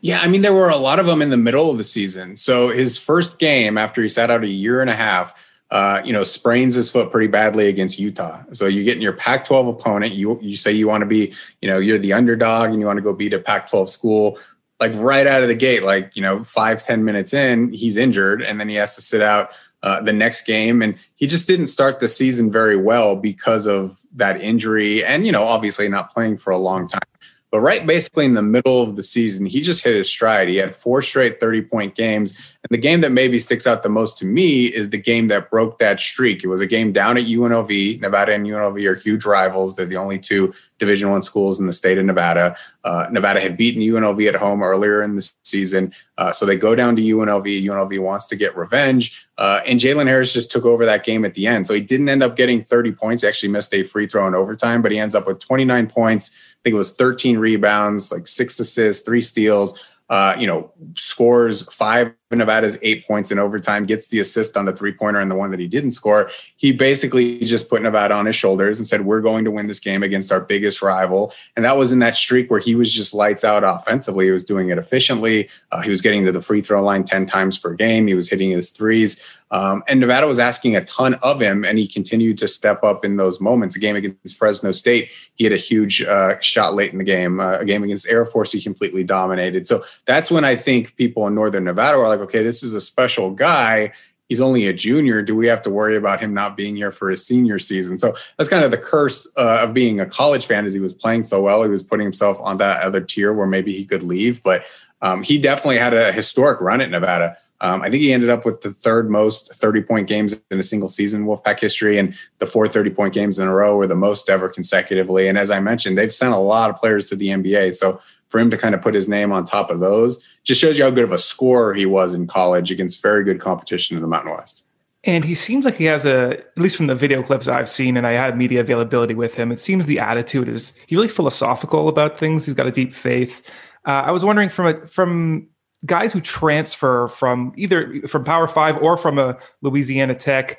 Yeah, 0.00 0.20
I 0.20 0.28
mean, 0.28 0.42
there 0.42 0.52
were 0.52 0.68
a 0.68 0.76
lot 0.76 1.00
of 1.00 1.06
them 1.06 1.20
in 1.20 1.30
the 1.30 1.36
middle 1.36 1.70
of 1.70 1.76
the 1.76 1.84
season. 1.84 2.36
So 2.36 2.68
his 2.68 2.98
first 2.98 3.38
game 3.40 3.78
after 3.78 4.00
he 4.00 4.08
sat 4.08 4.30
out 4.30 4.44
a 4.44 4.48
year 4.48 4.80
and 4.80 4.90
a 4.90 4.94
half, 4.94 5.49
uh, 5.70 6.02
you 6.04 6.12
know, 6.12 6.24
sprains 6.24 6.74
his 6.74 6.90
foot 6.90 7.12
pretty 7.12 7.28
badly 7.28 7.68
against 7.68 7.98
Utah. 7.98 8.42
So 8.52 8.66
you 8.66 8.82
get 8.82 8.96
in 8.96 9.02
your 9.02 9.12
Pac-12 9.12 9.70
opponent. 9.70 10.14
You 10.14 10.38
you 10.42 10.56
say 10.56 10.72
you 10.72 10.88
want 10.88 11.02
to 11.02 11.06
be, 11.06 11.32
you 11.60 11.68
know, 11.68 11.78
you're 11.78 11.98
the 11.98 12.12
underdog 12.12 12.70
and 12.70 12.80
you 12.80 12.86
want 12.86 12.96
to 12.96 13.02
go 13.02 13.12
beat 13.12 13.32
a 13.32 13.38
Pac-12 13.38 13.88
school. 13.88 14.38
Like 14.80 14.92
right 14.96 15.26
out 15.26 15.42
of 15.42 15.48
the 15.48 15.54
gate, 15.54 15.82
like 15.82 16.16
you 16.16 16.22
know, 16.22 16.42
five 16.42 16.82
ten 16.82 17.04
minutes 17.04 17.34
in, 17.34 17.72
he's 17.72 17.96
injured, 17.96 18.42
and 18.42 18.58
then 18.58 18.68
he 18.68 18.76
has 18.76 18.94
to 18.96 19.02
sit 19.02 19.20
out 19.20 19.50
uh, 19.82 20.00
the 20.00 20.12
next 20.12 20.46
game. 20.46 20.80
And 20.80 20.96
he 21.14 21.26
just 21.26 21.46
didn't 21.46 21.66
start 21.66 22.00
the 22.00 22.08
season 22.08 22.50
very 22.50 22.76
well 22.76 23.14
because 23.14 23.66
of 23.66 23.98
that 24.14 24.40
injury, 24.40 25.04
and 25.04 25.26
you 25.26 25.32
know, 25.32 25.44
obviously 25.44 25.88
not 25.88 26.10
playing 26.10 26.38
for 26.38 26.50
a 26.50 26.58
long 26.58 26.88
time. 26.88 27.02
But 27.50 27.60
right 27.60 27.84
basically 27.84 28.26
in 28.26 28.34
the 28.34 28.42
middle 28.42 28.82
of 28.82 28.96
the 28.96 29.02
season, 29.02 29.44
he 29.44 29.60
just 29.60 29.82
hit 29.82 29.96
his 29.96 30.08
stride. 30.08 30.48
He 30.48 30.56
had 30.56 30.74
four 30.74 31.02
straight 31.02 31.40
30 31.40 31.62
point 31.62 31.94
games. 31.94 32.58
And 32.62 32.68
the 32.70 32.80
game 32.80 33.00
that 33.00 33.10
maybe 33.10 33.38
sticks 33.38 33.66
out 33.66 33.82
the 33.82 33.88
most 33.88 34.18
to 34.18 34.24
me 34.24 34.66
is 34.66 34.90
the 34.90 34.98
game 34.98 35.28
that 35.28 35.50
broke 35.50 35.78
that 35.78 35.98
streak. 35.98 36.44
It 36.44 36.48
was 36.48 36.60
a 36.60 36.66
game 36.66 36.92
down 36.92 37.16
at 37.16 37.24
UNLV. 37.24 38.00
Nevada 38.00 38.34
and 38.34 38.46
UNLV 38.46 38.84
are 38.86 38.94
huge 38.94 39.24
rivals. 39.24 39.74
They're 39.74 39.86
the 39.86 39.96
only 39.96 40.18
two 40.18 40.52
Division 40.80 41.10
One 41.10 41.22
schools 41.22 41.60
in 41.60 41.66
the 41.66 41.72
state 41.72 41.98
of 41.98 42.04
Nevada. 42.04 42.56
Uh, 42.82 43.06
Nevada 43.12 43.38
had 43.38 43.56
beaten 43.56 43.82
UNLV 43.82 44.26
at 44.26 44.34
home 44.34 44.62
earlier 44.62 45.02
in 45.02 45.14
the 45.14 45.32
season, 45.44 45.92
uh, 46.18 46.32
so 46.32 46.44
they 46.44 46.56
go 46.56 46.74
down 46.74 46.96
to 46.96 47.02
UNLV. 47.02 47.64
UNLV 47.64 48.00
wants 48.00 48.26
to 48.26 48.36
get 48.36 48.56
revenge, 48.56 49.28
uh, 49.38 49.60
and 49.66 49.78
Jalen 49.78 50.06
Harris 50.06 50.32
just 50.32 50.50
took 50.50 50.64
over 50.64 50.84
that 50.86 51.04
game 51.04 51.24
at 51.24 51.34
the 51.34 51.46
end. 51.46 51.66
So 51.68 51.74
he 51.74 51.80
didn't 51.80 52.08
end 52.08 52.24
up 52.24 52.34
getting 52.34 52.60
30 52.60 52.92
points. 52.92 53.22
He 53.22 53.28
actually 53.28 53.50
missed 53.50 53.72
a 53.72 53.84
free 53.84 54.06
throw 54.06 54.26
in 54.26 54.34
overtime, 54.34 54.82
but 54.82 54.90
he 54.90 54.98
ends 54.98 55.14
up 55.14 55.26
with 55.26 55.38
29 55.38 55.86
points. 55.86 56.56
I 56.58 56.58
think 56.64 56.74
it 56.74 56.78
was 56.78 56.92
13 56.94 57.38
rebounds, 57.38 58.10
like 58.10 58.26
six 58.26 58.58
assists, 58.58 59.04
three 59.04 59.22
steals. 59.22 59.78
Uh, 60.08 60.34
you 60.36 60.46
know, 60.48 60.72
scores 60.96 61.72
five 61.72 62.12
Nevada's 62.38 62.78
eight 62.82 63.06
points 63.06 63.30
in 63.30 63.38
overtime, 63.38 63.84
gets 63.86 64.06
the 64.06 64.20
assist 64.20 64.56
on 64.56 64.64
the 64.64 64.72
three 64.72 64.92
pointer 64.92 65.20
and 65.20 65.30
the 65.30 65.34
one 65.34 65.50
that 65.50 65.60
he 65.60 65.66
didn't 65.66 65.90
score. 65.90 66.30
He 66.56 66.72
basically 66.72 67.40
just 67.40 67.68
put 67.68 67.82
Nevada 67.82 68.14
on 68.14 68.26
his 68.26 68.36
shoulders 68.36 68.78
and 68.78 68.86
said, 68.86 69.04
We're 69.04 69.20
going 69.20 69.44
to 69.44 69.50
win 69.50 69.66
this 69.66 69.80
game 69.80 70.02
against 70.02 70.30
our 70.30 70.40
biggest 70.40 70.82
rival. 70.82 71.32
And 71.56 71.64
that 71.64 71.76
was 71.76 71.92
in 71.92 71.98
that 72.00 72.16
streak 72.16 72.50
where 72.50 72.60
he 72.60 72.74
was 72.74 72.92
just 72.92 73.12
lights 73.14 73.44
out 73.44 73.64
offensively. 73.64 74.26
He 74.26 74.30
was 74.30 74.44
doing 74.44 74.68
it 74.68 74.78
efficiently. 74.78 75.48
Uh, 75.72 75.82
he 75.82 75.90
was 75.90 76.00
getting 76.00 76.24
to 76.24 76.32
the 76.32 76.40
free 76.40 76.62
throw 76.62 76.82
line 76.82 77.04
10 77.04 77.26
times 77.26 77.58
per 77.58 77.74
game. 77.74 78.06
He 78.06 78.14
was 78.14 78.30
hitting 78.30 78.50
his 78.50 78.70
threes. 78.70 79.40
Um, 79.52 79.82
and 79.88 79.98
Nevada 79.98 80.26
was 80.28 80.38
asking 80.38 80.76
a 80.76 80.84
ton 80.84 81.14
of 81.22 81.40
him, 81.40 81.64
and 81.64 81.76
he 81.76 81.88
continued 81.88 82.38
to 82.38 82.46
step 82.46 82.84
up 82.84 83.04
in 83.04 83.16
those 83.16 83.40
moments. 83.40 83.74
A 83.74 83.80
game 83.80 83.96
against 83.96 84.36
Fresno 84.36 84.70
State, 84.70 85.10
he 85.34 85.44
had 85.44 85.52
a 85.52 85.56
huge 85.56 86.02
uh, 86.02 86.38
shot 86.40 86.74
late 86.74 86.92
in 86.92 86.98
the 86.98 87.04
game. 87.04 87.40
Uh, 87.40 87.58
a 87.58 87.64
game 87.64 87.82
against 87.82 88.08
Air 88.08 88.24
Force, 88.24 88.52
he 88.52 88.62
completely 88.62 89.02
dominated. 89.02 89.66
So 89.66 89.82
that's 90.06 90.30
when 90.30 90.44
I 90.44 90.54
think 90.54 90.94
people 90.96 91.26
in 91.26 91.34
Northern 91.34 91.64
Nevada 91.64 91.98
were 91.98 92.06
like, 92.06 92.19
okay, 92.22 92.42
this 92.42 92.62
is 92.62 92.74
a 92.74 92.80
special 92.80 93.30
guy. 93.30 93.92
He's 94.28 94.40
only 94.40 94.68
a 94.68 94.72
junior. 94.72 95.22
Do 95.22 95.34
we 95.34 95.48
have 95.48 95.60
to 95.62 95.70
worry 95.70 95.96
about 95.96 96.20
him 96.20 96.32
not 96.32 96.56
being 96.56 96.76
here 96.76 96.92
for 96.92 97.10
his 97.10 97.26
senior 97.26 97.58
season? 97.58 97.98
So 97.98 98.14
that's 98.36 98.48
kind 98.48 98.64
of 98.64 98.70
the 98.70 98.78
curse 98.78 99.30
uh, 99.36 99.60
of 99.62 99.74
being 99.74 99.98
a 99.98 100.06
college 100.06 100.46
fan. 100.46 100.64
As 100.64 100.72
he 100.72 100.78
was 100.78 100.94
playing 100.94 101.24
so 101.24 101.42
well, 101.42 101.64
he 101.64 101.68
was 101.68 101.82
putting 101.82 102.04
himself 102.04 102.38
on 102.40 102.58
that 102.58 102.82
other 102.82 103.00
tier 103.00 103.32
where 103.34 103.48
maybe 103.48 103.72
he 103.72 103.84
could 103.84 104.04
leave. 104.04 104.40
But 104.44 104.64
um, 105.02 105.24
he 105.24 105.36
definitely 105.36 105.78
had 105.78 105.94
a 105.94 106.12
historic 106.12 106.60
run 106.60 106.80
at 106.80 106.90
Nevada. 106.90 107.36
Um, 107.62 107.82
I 107.82 107.90
think 107.90 108.02
he 108.02 108.12
ended 108.12 108.30
up 108.30 108.44
with 108.44 108.62
the 108.62 108.72
third 108.72 109.10
most 109.10 109.54
30 109.54 109.82
point 109.82 110.08
games 110.08 110.40
in 110.50 110.58
a 110.58 110.62
single 110.62 110.88
season 110.88 111.26
Wolfpack 111.26 111.60
history, 111.60 111.98
and 111.98 112.14
the 112.38 112.46
four 112.46 112.66
30 112.66 112.90
point 112.90 113.14
games 113.14 113.38
in 113.38 113.48
a 113.48 113.54
row 113.54 113.76
were 113.76 113.86
the 113.86 113.94
most 113.94 114.30
ever 114.30 114.48
consecutively. 114.48 115.28
And 115.28 115.36
as 115.36 115.50
I 115.50 115.60
mentioned, 115.60 115.98
they've 115.98 116.12
sent 116.12 116.34
a 116.34 116.38
lot 116.38 116.70
of 116.70 116.76
players 116.76 117.06
to 117.10 117.16
the 117.16 117.28
NBA. 117.28 117.74
So 117.74 118.00
for 118.28 118.38
him 118.38 118.50
to 118.50 118.56
kind 118.56 118.74
of 118.74 118.80
put 118.80 118.94
his 118.94 119.08
name 119.08 119.32
on 119.32 119.44
top 119.44 119.70
of 119.70 119.80
those 119.80 120.24
just 120.44 120.60
shows 120.60 120.78
you 120.78 120.84
how 120.84 120.90
good 120.90 121.04
of 121.04 121.12
a 121.12 121.18
scorer 121.18 121.74
he 121.74 121.84
was 121.84 122.14
in 122.14 122.26
college 122.26 122.70
against 122.70 123.02
very 123.02 123.24
good 123.24 123.40
competition 123.40 123.96
in 123.96 124.02
the 124.02 124.08
Mountain 124.08 124.32
West. 124.32 124.64
And 125.04 125.24
he 125.24 125.34
seems 125.34 125.64
like 125.64 125.76
he 125.76 125.86
has 125.86 126.04
a, 126.04 126.38
at 126.38 126.58
least 126.58 126.76
from 126.76 126.86
the 126.86 126.94
video 126.94 127.22
clips 127.22 127.48
I've 127.48 127.70
seen, 127.70 127.96
and 127.96 128.06
I 128.06 128.12
had 128.12 128.36
media 128.36 128.60
availability 128.60 129.14
with 129.14 129.34
him. 129.34 129.50
It 129.50 129.58
seems 129.58 129.86
the 129.86 129.98
attitude 129.98 130.46
is 130.46 130.74
he's 130.86 130.96
really 130.96 131.08
philosophical 131.08 131.88
about 131.88 132.18
things. 132.18 132.44
He's 132.44 132.54
got 132.54 132.66
a 132.66 132.70
deep 132.70 132.92
faith. 132.92 133.50
Uh, 133.86 134.02
I 134.04 134.10
was 134.10 134.26
wondering 134.26 134.50
from 134.50 134.66
a, 134.66 134.86
from 134.86 135.48
guys 135.86 136.12
who 136.12 136.20
transfer 136.20 137.08
from 137.08 137.52
either 137.56 138.02
from 138.06 138.24
Power 138.24 138.48
Five 138.48 138.76
or 138.82 138.96
from 138.96 139.18
a 139.18 139.38
Louisiana 139.62 140.14
Tech, 140.14 140.58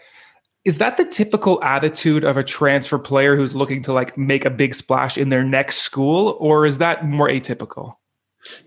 is 0.66 0.78
that 0.78 0.98
the 0.98 1.06
typical 1.06 1.64
attitude 1.64 2.24
of 2.24 2.38
a 2.38 2.44
transfer 2.44 3.00
player 3.00 3.36
who's 3.36 3.56
looking 3.56 3.82
to 3.84 3.94
like 3.94 4.18
make 4.18 4.46
a 4.46 4.50
big 4.50 4.76
splash 4.76 5.18
in 5.18 5.30
their 5.30 5.44
next 5.44 5.78
school, 5.78 6.38
or 6.40 6.66
is 6.66 6.78
that 6.78 7.06
more 7.06 7.28
atypical? 7.28 7.96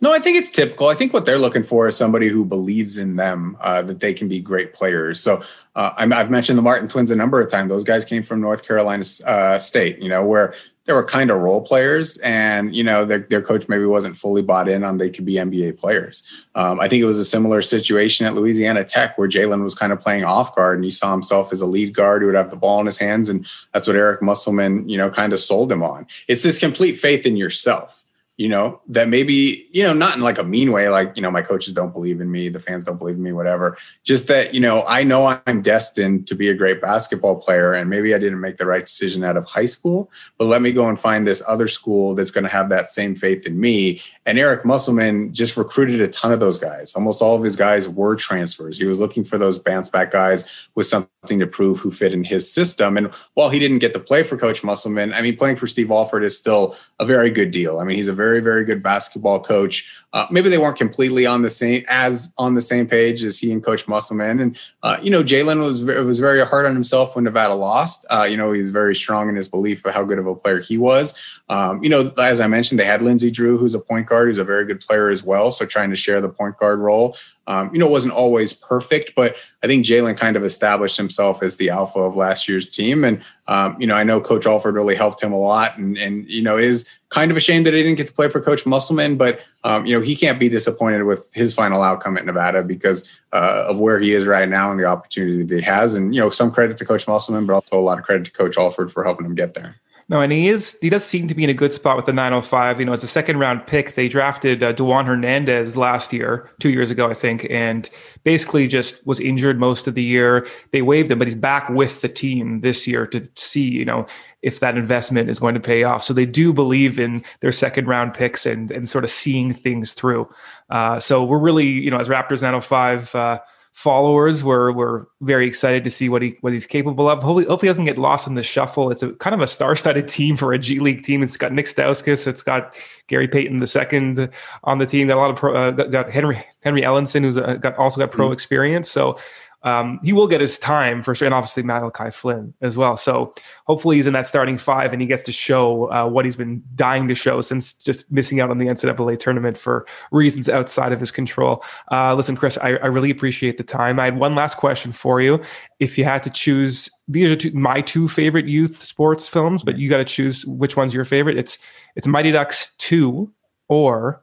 No, 0.01 0.13
I 0.13 0.19
think 0.19 0.37
it's 0.37 0.51
typical. 0.51 0.89
I 0.89 0.95
think 0.95 1.13
what 1.13 1.27
they're 1.27 1.39
looking 1.39 1.63
for 1.63 1.89
is 1.89 1.97
somebody 1.97 2.29
who 2.29 2.45
believes 2.45 2.97
in 2.97 3.17
them, 3.17 3.57
uh, 3.61 3.83
that 3.83 4.01
they 4.01 4.15
can 4.15 4.29
be 4.29 4.41
great 4.41 4.73
players. 4.73 5.19
So 5.19 5.43
uh, 5.75 5.91
i 5.97 6.07
have 6.07 6.31
mentioned 6.31 6.57
the 6.57 6.63
Martin 6.63 6.87
twins 6.87 7.11
a 7.11 7.17
number 7.17 7.41
of 7.41 7.51
times. 7.51 7.71
Those 7.71 7.85
guys 7.85 8.05
came 8.05 8.23
from 8.23 8.41
North 8.41 8.67
Carolina 8.67 9.05
uh, 9.27 9.59
State, 9.59 9.99
you 9.99 10.09
know, 10.09 10.25
where 10.25 10.55
they 10.85 10.93
were 10.93 11.05
kind 11.05 11.31
of 11.31 11.41
role 11.41 11.63
players 11.63 12.19
and 12.19 12.75
you 12.75 12.85
know 12.85 13.05
their, 13.05 13.21
their 13.21 13.43
coach 13.43 13.69
maybe 13.69 13.85
wasn't 13.85 14.17
fully 14.17 14.43
bought 14.43 14.69
in 14.69 14.85
on 14.85 14.99
they 14.99 15.11
could 15.11 15.25
be 15.25 15.35
nba 15.35 15.79
players. 15.79 16.23
Um, 16.55 16.81
i 16.81 16.89
think 16.89 17.03
it 17.03 17.07
was 17.07 17.19
a 17.19 17.25
similar 17.25 17.63
situation 17.63 18.27
at 18.27 18.35
louisiana 18.35 18.85
tech 18.85 19.17
where 19.19 19.29
jalen 19.29 19.63
was 19.63 19.75
kind 19.75 19.93
of 19.93 20.01
playing 20.01 20.25
off 20.25 20.55
guard 20.55 20.77
and 20.77 20.85
he 20.85 20.91
saw 20.91 21.11
himself 21.13 21.53
as 21.53 21.61
a 21.61 21.67
lead 21.67 21.95
guard 21.95 22.23
who 22.23 22.27
would 22.27 22.35
have 22.35 22.51
the 22.51 22.57
ball 22.57 22.81
in 22.81 22.87
his 22.87 22.99
hands 22.99 23.29
and 23.29 23.47
that's 23.73 23.87
what 23.87 23.97
eric 23.97 24.23
musselman 24.23 24.89
you 24.89 24.97
know 24.97 25.11
kind 25.11 25.33
of 25.33 25.41
sold 25.41 25.71
him 25.71 25.83
on. 25.83 26.07
It's 26.29 26.43
this 26.43 26.59
complete 26.59 27.01
faith 27.01 27.27
in 27.27 27.37
yourself 27.37 28.04
you 28.37 28.49
know, 28.49 28.81
that 28.89 29.09
maybe, 29.09 29.69
you 29.71 29.85
know, 29.85 29.93
not 29.93 30.17
in 30.17 30.21
like 30.21 30.39
a 30.39 30.45
mean 30.45 30.73
way, 30.73 30.89
like, 30.89 31.13
you 31.15 31.23
know, 31.23 31.31
my 31.31 31.43
coaches 31.43 31.73
don't 31.73 31.93
believe 31.93 32.21
in 32.21 32.33
me, 32.33 32.49
the 32.49 32.59
fans 32.59 32.85
don't 32.85 32.99
believe 32.99 33.15
in 33.15 33.23
me, 33.23 33.31
whatever. 33.31 33.79
Just 34.03 34.27
that, 34.27 34.53
you 34.53 34.61
know, 34.61 34.83
I 34.89 35.05
know 35.05 35.41
I'm 35.47 35.63
destined 35.63 36.27
to 36.27 36.35
be 36.35 36.49
a 36.49 36.55
great 36.55 36.81
basketball 36.81 37.37
player 37.37 37.75
and 37.75 37.89
maybe 37.89 38.13
I 38.13 38.19
didn't 38.19 38.41
make 38.41 38.57
the 38.57 38.67
right 38.67 38.85
decision 38.85 39.23
out 39.23 39.37
of 39.37 39.45
high 39.45 39.67
school, 39.67 40.11
but 40.37 40.47
let 40.47 40.63
me 40.63 40.73
go 40.73 40.89
and 40.89 40.99
find 40.99 41.25
this 41.25 41.45
other 41.47 41.69
school 41.69 42.17
that's 42.17 42.33
going 42.33 42.43
to 42.43 42.51
have 42.51 42.71
that 42.71 42.89
same 42.89 43.15
faith 43.15 43.47
in 43.47 43.61
me. 43.61 44.03
And 44.27 44.37
Eric 44.37 44.65
Musselman 44.65 45.33
just 45.33 45.57
recruited 45.57 46.01
a 46.01 46.09
ton 46.09 46.33
of 46.33 46.41
those 46.41 46.59
guys. 46.59 46.97
Almost 46.97 47.23
all 47.23 47.37
of 47.37 47.45
his 47.45 47.55
guys 47.55 47.89
were 47.89 48.17
transfers. 48.17 48.79
He 48.79 48.85
was 48.85 48.99
looking 48.99 49.23
for 49.23 49.39
those 49.39 49.61
bounce 49.61 49.89
back 49.89 50.11
guys 50.11 50.69
with 50.75 50.89
something 50.89 51.39
to 51.39 51.47
prove 51.47 51.79
who 51.79 51.93
fit 51.93 52.13
in 52.13 52.25
his 52.25 52.53
system. 52.53 52.97
And 52.97 53.13
while 53.35 53.49
he 53.49 53.61
didn't 53.61 53.79
get 53.79 53.93
to 53.93 54.01
play 54.01 54.25
for 54.25 54.37
Coach 54.37 54.65
Musselman, 54.65 55.13
I 55.13 55.23
mean, 55.23 55.37
playing 55.37 55.55
for 55.55 55.69
Steve 55.69 55.93
Alford 55.93 56.25
is 56.25 56.37
still 56.37 56.77
a 56.99 57.07
very 57.07 57.31
good 57.31 57.53
deal. 57.53 57.79
I 57.79 57.85
mean, 57.85 57.97
he's 57.97 58.09
a 58.09 58.13
very, 58.13 58.24
very 58.25 58.41
very 58.41 58.65
good 58.65 58.83
basketball 58.83 59.41
coach. 59.41 60.05
Uh, 60.15 60.27
maybe 60.31 60.49
they 60.49 60.59
weren't 60.59 60.79
completely 60.79 61.27
on 61.27 61.43
the 61.43 61.51
same 61.51 61.85
as 61.89 62.33
on 62.39 62.55
the 62.55 62.61
same 62.61 62.87
page 62.87 63.23
as 63.25 63.39
he 63.39 63.53
and 63.53 63.65
Coach 63.65 63.87
Musselman. 63.87 64.41
And 64.41 64.59
uh, 64.83 64.97
you 65.03 65.11
know, 65.11 65.23
Jalen 65.23 65.61
was 65.61 65.83
was 65.83 66.19
very 66.19 66.45
hard 66.47 66.67
on 66.67 66.73
himself 66.73 67.15
when 67.15 67.25
Nevada 67.25 67.55
lost. 67.55 68.07
Uh, 68.11 68.27
you 68.31 68.37
know, 68.37 68.53
he's 68.53 68.71
very 68.71 68.95
strong 68.95 69.29
in 69.29 69.37
his 69.37 69.49
belief 69.49 69.85
of 69.85 69.93
how 69.93 70.05
good 70.05 70.19
of 70.19 70.27
a 70.27 70.35
player 70.35 70.61
he 70.61 70.79
was. 70.79 71.07
Um, 71.49 71.83
you 71.83 71.91
know, 71.91 72.13
as 72.19 72.41
I 72.41 72.47
mentioned, 72.47 72.81
they 72.81 72.87
had 72.87 73.03
Lindsey 73.03 73.31
Drew, 73.31 73.59
who's 73.59 73.75
a 73.75 73.81
point 73.81 74.07
guard, 74.07 74.29
who's 74.29 74.39
a 74.39 74.45
very 74.45 74.65
good 74.65 74.81
player 74.81 75.11
as 75.11 75.23
well. 75.23 75.53
So 75.53 75.67
trying 75.67 75.91
to 75.91 75.97
share 75.97 76.21
the 76.21 76.31
point 76.31 76.57
guard 76.59 76.79
role 76.79 77.17
um, 77.47 77.71
you 77.73 77.79
know, 77.79 77.89
wasn't 77.89 78.15
always 78.15 78.53
perfect, 78.53 79.15
but 79.15 79.37
I 79.63 79.67
think 79.67 79.85
Jalen 79.85 80.17
kind 80.17 80.37
of 80.37 80.45
established 80.45 80.97
himself 80.97 81.43
as 81.43 81.57
the 81.57 81.71
alpha 81.71 82.01
of 82.01 82.17
last 82.17 82.49
year's 82.49 82.69
team. 82.69 83.05
And, 83.05 83.23
um, 83.49 83.77
you 83.79 83.87
know, 83.87 83.95
I 83.95 84.05
know 84.05 84.21
Coach 84.21 84.47
Alford 84.47 84.75
really 84.75 84.95
helped 84.95 85.23
him 85.23 85.33
a 85.33 85.39
lot 85.39 85.77
and, 85.77 85.97
and, 85.99 86.29
you 86.29 86.43
know, 86.43 86.57
is 86.57 86.89
kind 87.15 87.31
of 87.31 87.37
ashamed 87.37 87.65
that 87.65 87.75
he 87.75 87.83
didn't 87.83 87.97
get 87.97 88.09
to 88.09 88.13
play 88.13 88.29
for 88.29 88.41
Coach 88.41 88.67
Musselman, 88.67 89.17
but, 89.17 89.41
um, 89.63 89.87
you 89.87 89.95
know, 89.95 90.01
he 90.01 90.17
can't 90.17 90.41
be 90.41 90.49
disappointed 90.49 91.05
with 91.05 91.33
his 91.33 91.55
final 91.55 91.81
outcome 91.81 92.19
at 92.19 92.27
Nevada 92.27 92.65
because 92.65 93.09
uh, 93.33 93.67
of 93.69 93.79
where 93.79 94.01
he 94.01 94.13
is 94.15 94.27
right 94.27 94.49
now 94.49 94.73
and 94.73 94.81
the 94.81 94.85
opportunity 94.85 95.45
that 95.45 95.55
he 95.55 95.63
has. 95.63 95.95
And, 95.95 96.13
you 96.13 96.21
know, 96.21 96.29
some 96.29 96.51
credit 96.51 96.77
to 96.79 96.85
Coach 96.85 97.07
Musselman, 97.07 97.47
but 97.47 97.55
also 97.55 97.79
a 97.79 97.81
lot 97.81 98.01
of 98.01 98.05
credit 98.05 98.25
to 98.25 98.33
Coach 98.33 98.59
Alford 98.59 98.91
for 98.91 99.05
helping 99.05 99.27
him 99.27 99.37
get 99.37 99.55
there. 99.55 99.77
No, 100.09 100.21
and 100.21 100.31
he 100.31 100.49
is 100.49 100.77
he 100.83 100.91
does 100.91 101.05
seem 101.05 101.29
to 101.29 101.35
be 101.35 101.45
in 101.45 101.51
a 101.51 101.55
good 101.55 101.73
spot 101.73 101.97
with 101.97 102.05
the 102.05 102.13
905. 102.13 102.79
You 102.79 102.85
know, 102.85 102.93
as 102.93 103.03
a 103.03 103.09
second 103.09 103.39
round 103.39 103.67
pick, 103.67 103.95
they 103.95 104.07
drafted 104.07 104.63
uh, 104.63 104.73
Dewan 104.73 105.07
Hernandez 105.07 105.79
last 105.79 106.13
year, 106.13 106.51
two 106.61 106.69
years 106.69 106.91
ago, 106.91 107.09
I 107.09 107.15
think, 107.15 107.47
and 107.49 107.89
basically 108.23 108.69
just 108.69 109.05
was 109.07 109.19
injured 109.19 109.59
most 109.59 109.87
of 109.87 109.95
the 109.95 110.03
year. 110.03 110.47
They 110.73 110.83
waived 110.83 111.11
him, 111.11 111.19
but 111.19 111.27
he's 111.27 111.35
back 111.35 111.71
with 111.71 112.03
the 112.03 112.11
team 112.11 112.61
this 112.61 112.87
year 112.87 113.07
to 113.09 113.27
see, 113.37 113.67
you 113.67 113.87
know, 113.87 114.05
if 114.43 114.61
that 114.61 114.77
investment 114.77 115.31
is 115.31 115.39
going 115.39 115.55
to 115.55 115.61
pay 115.61 115.85
off. 115.85 116.05
So 116.05 116.13
they 116.13 116.27
do 116.27 116.53
believe 116.53 117.01
in 117.01 117.25
their 117.41 117.53
second 117.53 117.87
round 117.87 118.13
picks 118.13 118.45
and 118.45 118.71
and 118.71 118.87
sort 118.87 119.05
of 119.05 119.11
seeing 119.11 119.55
things 119.55 119.95
through. 119.95 120.29
Uh, 120.69 121.01
so 121.01 121.25
we're 121.25 121.39
really, 121.39 121.67
you 121.67 121.91
know, 121.91 121.99
as 121.99 122.09
Raptors 122.11 122.43
905. 122.43 123.15
Uh, 123.15 123.39
followers 123.75 124.45
were 124.45 124.73
were 124.73 125.09
very 125.21 125.49
excited 125.49 125.83
to 125.83 125.91
see 125.91 126.09
what 126.09 126.23
he 126.23 126.37
what 126.41 126.53
he's 126.53 126.65
capable 126.65 127.11
of. 127.11 127.21
Hopefully, 127.23 127.45
hopefully 127.45 127.67
he 127.67 127.71
doesn't 127.71 127.85
get 127.85 127.99
lost 127.99 128.27
in 128.27 128.35
the 128.35 128.43
shuffle. 128.43 128.91
It's 128.91 129.03
a 129.03 129.13
kind 129.15 129.35
of 129.35 129.41
a 129.41 129.49
star-studded 129.49 130.07
team 130.17 130.37
for 130.37 130.53
a 130.53 130.59
G 130.59 130.79
League 130.79 131.03
team. 131.03 131.23
It's 131.23 131.37
got 131.37 131.53
Nick 131.53 131.67
Stauskas, 131.67 132.27
it's 132.27 132.43
got 132.43 132.77
Gary 133.09 133.29
Payton 133.29 133.59
the 133.59 133.67
second 133.67 134.31
on 134.63 134.79
the 134.79 134.87
team. 134.87 135.09
Got 135.09 135.19
a 135.19 135.21
lot 135.21 135.31
of 135.31 135.37
pro, 135.37 135.55
uh, 135.55 135.71
got 135.73 136.09
Henry 136.09 136.43
Henry 136.63 136.83
Ellenson, 136.83 137.23
who's 137.23 137.37
a, 137.37 137.59
got 137.59 137.77
also 137.77 138.01
got 138.01 138.13
pro 138.13 138.27
mm-hmm. 138.27 138.33
experience. 138.33 138.91
So 138.91 139.19
um, 139.65 139.99
he 140.05 140.13
will 140.13 140.27
get 140.27 140.41
his 140.41 140.59
time 140.59 141.03
for 141.03 141.15
sure, 141.15 141.27
and 141.27 141.35
obviously 141.35 141.63
Malachi 141.63 142.11
Flynn 142.11 142.53
as 142.61 142.77
well. 142.77 142.97
So 142.97 143.35
hopefully 143.67 143.97
he's 143.97 144.07
in 144.07 144.13
that 144.13 144.27
starting 144.27 144.59
five 144.59 144.93
and 144.93 145.01
he 145.01 145.09
gets 145.09 145.23
to 145.25 145.33
show 145.33 145.91
uh, 145.91 146.07
what 146.07 146.27
he's 146.27 146.37
been 146.37 146.63
dying 146.75 147.09
to 147.09 147.15
show 147.15 147.41
since 147.41 147.73
just 147.73 148.11
missing 148.13 148.41
out 148.41 148.51
on 148.51 148.59
the 148.59 148.67
NCAA 148.67 149.19
tournament 149.19 149.57
for 149.57 149.87
reasons 150.13 150.51
outside 150.51 150.93
of 150.93 151.01
his 151.01 151.11
control. 151.11 151.65
Uh, 151.91 152.15
listen, 152.15 152.37
Chris, 152.37 152.59
I, 152.59 152.71
I, 152.77 152.87
really 152.87 153.11
appreciate 153.11 153.57
the 153.57 153.65
time. 153.65 153.99
I 153.99 154.05
had 154.05 154.19
one 154.19 154.35
last 154.35 154.59
question 154.59 154.93
for 154.93 155.21
you. 155.21 155.41
If 155.81 155.97
you 155.97 156.05
had 156.05 156.23
to 156.25 156.31
choose, 156.31 156.91
these 157.09 157.31
are 157.31 157.37
two, 157.37 157.51
my 157.53 157.81
two 157.81 158.07
favorite 158.07 158.47
youth 158.47 158.85
sports 158.85 159.27
films, 159.27 159.63
but 159.63 159.79
you 159.79 159.89
got 159.89 159.99
to 159.99 160.05
choose 160.05 160.45
which 160.45 160.77
one's 160.77 160.93
your 160.93 161.05
favorite. 161.07 161.39
It's 161.39 161.59
it's 161.97 162.07
Mighty 162.07 162.33
Ducks 162.33 162.75
two 162.77 163.33
or 163.69 164.23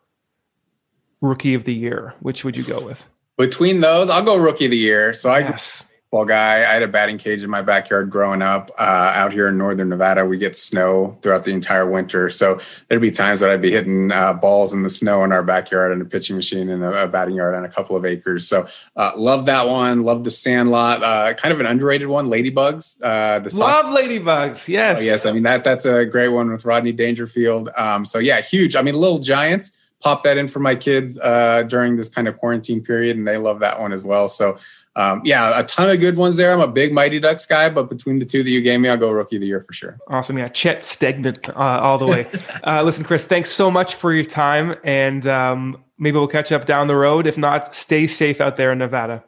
Rookie 1.20 1.56
of 1.56 1.64
the 1.64 1.74
Year. 1.74 2.14
Which 2.20 2.46
would 2.46 2.56
you 2.56 2.64
go 2.64 2.86
with? 2.86 3.08
Between 3.38 3.82
those, 3.82 4.10
I'll 4.10 4.24
go 4.24 4.38
rookie 4.38 4.66
of 4.66 4.72
the 4.72 4.78
year. 4.78 5.14
So 5.14 5.36
yes. 5.36 5.84
I 5.84 5.92
ball 6.12 6.26
guy. 6.26 6.58
I 6.58 6.74
had 6.74 6.84
a 6.84 6.90
batting 6.90 7.18
cage 7.18 7.42
in 7.42 7.50
my 7.50 7.62
backyard 7.62 8.10
growing 8.10 8.42
up. 8.42 8.70
Uh, 8.78 9.14
out 9.16 9.32
here 9.32 9.48
in 9.48 9.58
northern 9.58 9.88
Nevada, 9.88 10.26
we 10.26 10.38
get 10.38 10.58
snow 10.58 11.18
throughout 11.22 11.46
the 11.46 11.54
entire 11.54 11.90
winter. 11.90 12.30
So 12.30 12.60
there'd 12.90 13.02
be 13.02 13.12
times 13.12 13.40
that 13.40 13.50
I'd 13.50 13.62
be 13.62 13.72
hitting 13.72 14.12
uh, 14.12 14.34
balls 14.34 14.74
in 14.74 14.84
the 14.84 14.90
snow 14.90 15.24
in 15.24 15.32
our 15.32 15.42
backyard 15.42 15.94
and 15.94 16.02
a 16.02 16.06
pitching 16.06 16.36
machine 16.36 16.70
and 16.70 16.84
a, 16.84 17.04
a 17.04 17.08
batting 17.08 17.36
yard 17.36 17.56
on 17.56 17.64
a 17.64 17.70
couple 17.70 17.96
of 17.96 18.06
acres. 18.06 18.46
So 18.46 18.68
uh, 18.98 19.14
love 19.16 19.46
that 19.46 19.70
one. 19.70 20.04
Love 20.04 20.26
the 20.26 20.32
Sandlot. 20.32 21.02
Uh, 21.02 21.34
kind 21.34 21.54
of 21.54 21.62
an 21.62 21.66
underrated 21.66 22.10
one, 22.10 22.28
Ladybugs. 22.28 23.02
Uh, 23.02 23.40
the 23.40 23.58
love 23.58 23.98
Ladybugs. 23.98 24.68
Yes. 24.68 25.00
Oh, 25.00 25.04
yes. 25.04 25.26
I 25.26 25.32
mean 25.32 25.44
that 25.44 25.64
that's 25.64 25.86
a 25.86 26.06
great 26.06 26.30
one 26.30 26.52
with 26.52 26.66
Rodney 26.66 26.92
Dangerfield. 26.92 27.70
Um, 27.78 28.06
so 28.06 28.20
yeah, 28.20 28.42
huge. 28.42 28.76
I 28.76 28.82
mean, 28.82 28.96
Little 28.96 29.20
Giants 29.20 29.78
pop 30.02 30.24
that 30.24 30.38
in 30.38 30.48
for 30.48 30.60
my 30.60 30.76
kids 30.76 31.20
uh, 31.20 31.64
during 31.64 31.96
this 31.96 32.10
kind 32.10 32.28
of 32.28 32.38
quarantine 32.38 32.82
period, 32.82 33.18
and 33.18 33.28
they 33.28 33.38
love 33.38 33.60
that 33.60 33.80
one 33.80 33.94
as 33.94 34.04
well. 34.04 34.28
So, 34.28 34.58
um, 34.96 35.22
yeah, 35.24 35.60
a 35.60 35.64
ton 35.64 35.90
of 35.90 36.00
good 36.00 36.18
ones 36.18 36.38
there. 36.38 36.52
I'm 36.52 36.60
a 36.60 36.68
big 36.68 36.94
Mighty 36.94 37.20
Ducks 37.20 37.46
guy, 37.46 37.70
but 37.70 37.90
between 37.90 38.20
the 38.20 38.26
two 38.26 38.44
that 38.44 38.50
you 38.50 38.62
gave 38.62 38.80
me, 38.80 38.90
I'll 38.90 38.98
go 38.98 39.12
Rookie 39.12 39.38
of 39.38 39.42
the 39.42 39.48
Year 39.48 39.62
for 39.62 39.74
sure. 39.74 39.98
Awesome, 40.08 40.38
yeah, 40.38 40.48
Chet 40.48 40.84
Steadman 40.84 41.36
uh, 41.50 41.54
all 41.56 41.98
the 41.98 42.08
way. 42.08 42.28
uh, 42.64 42.84
listen, 42.84 43.06
Chris, 43.06 43.26
thanks 43.26 43.50
so 43.50 43.72
much 43.72 43.96
for 43.96 44.14
your 44.14 44.26
time, 44.26 44.76
and 44.84 45.26
um, 45.28 45.84
maybe 45.98 46.18
we'll 46.18 46.28
catch 46.28 46.52
up 46.52 46.66
down 46.66 46.88
the 46.88 46.98
road. 46.98 47.28
If 47.28 47.38
not, 47.38 47.74
stay 47.76 48.08
safe 48.08 48.42
out 48.42 48.58
there 48.58 48.72
in 48.72 48.80
Nevada. 48.80 49.24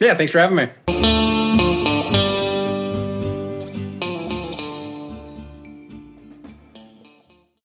Yeah, 0.00 0.14
thanks 0.14 0.32
for 0.32 0.38
having 0.38 0.56
me. 0.56 1.27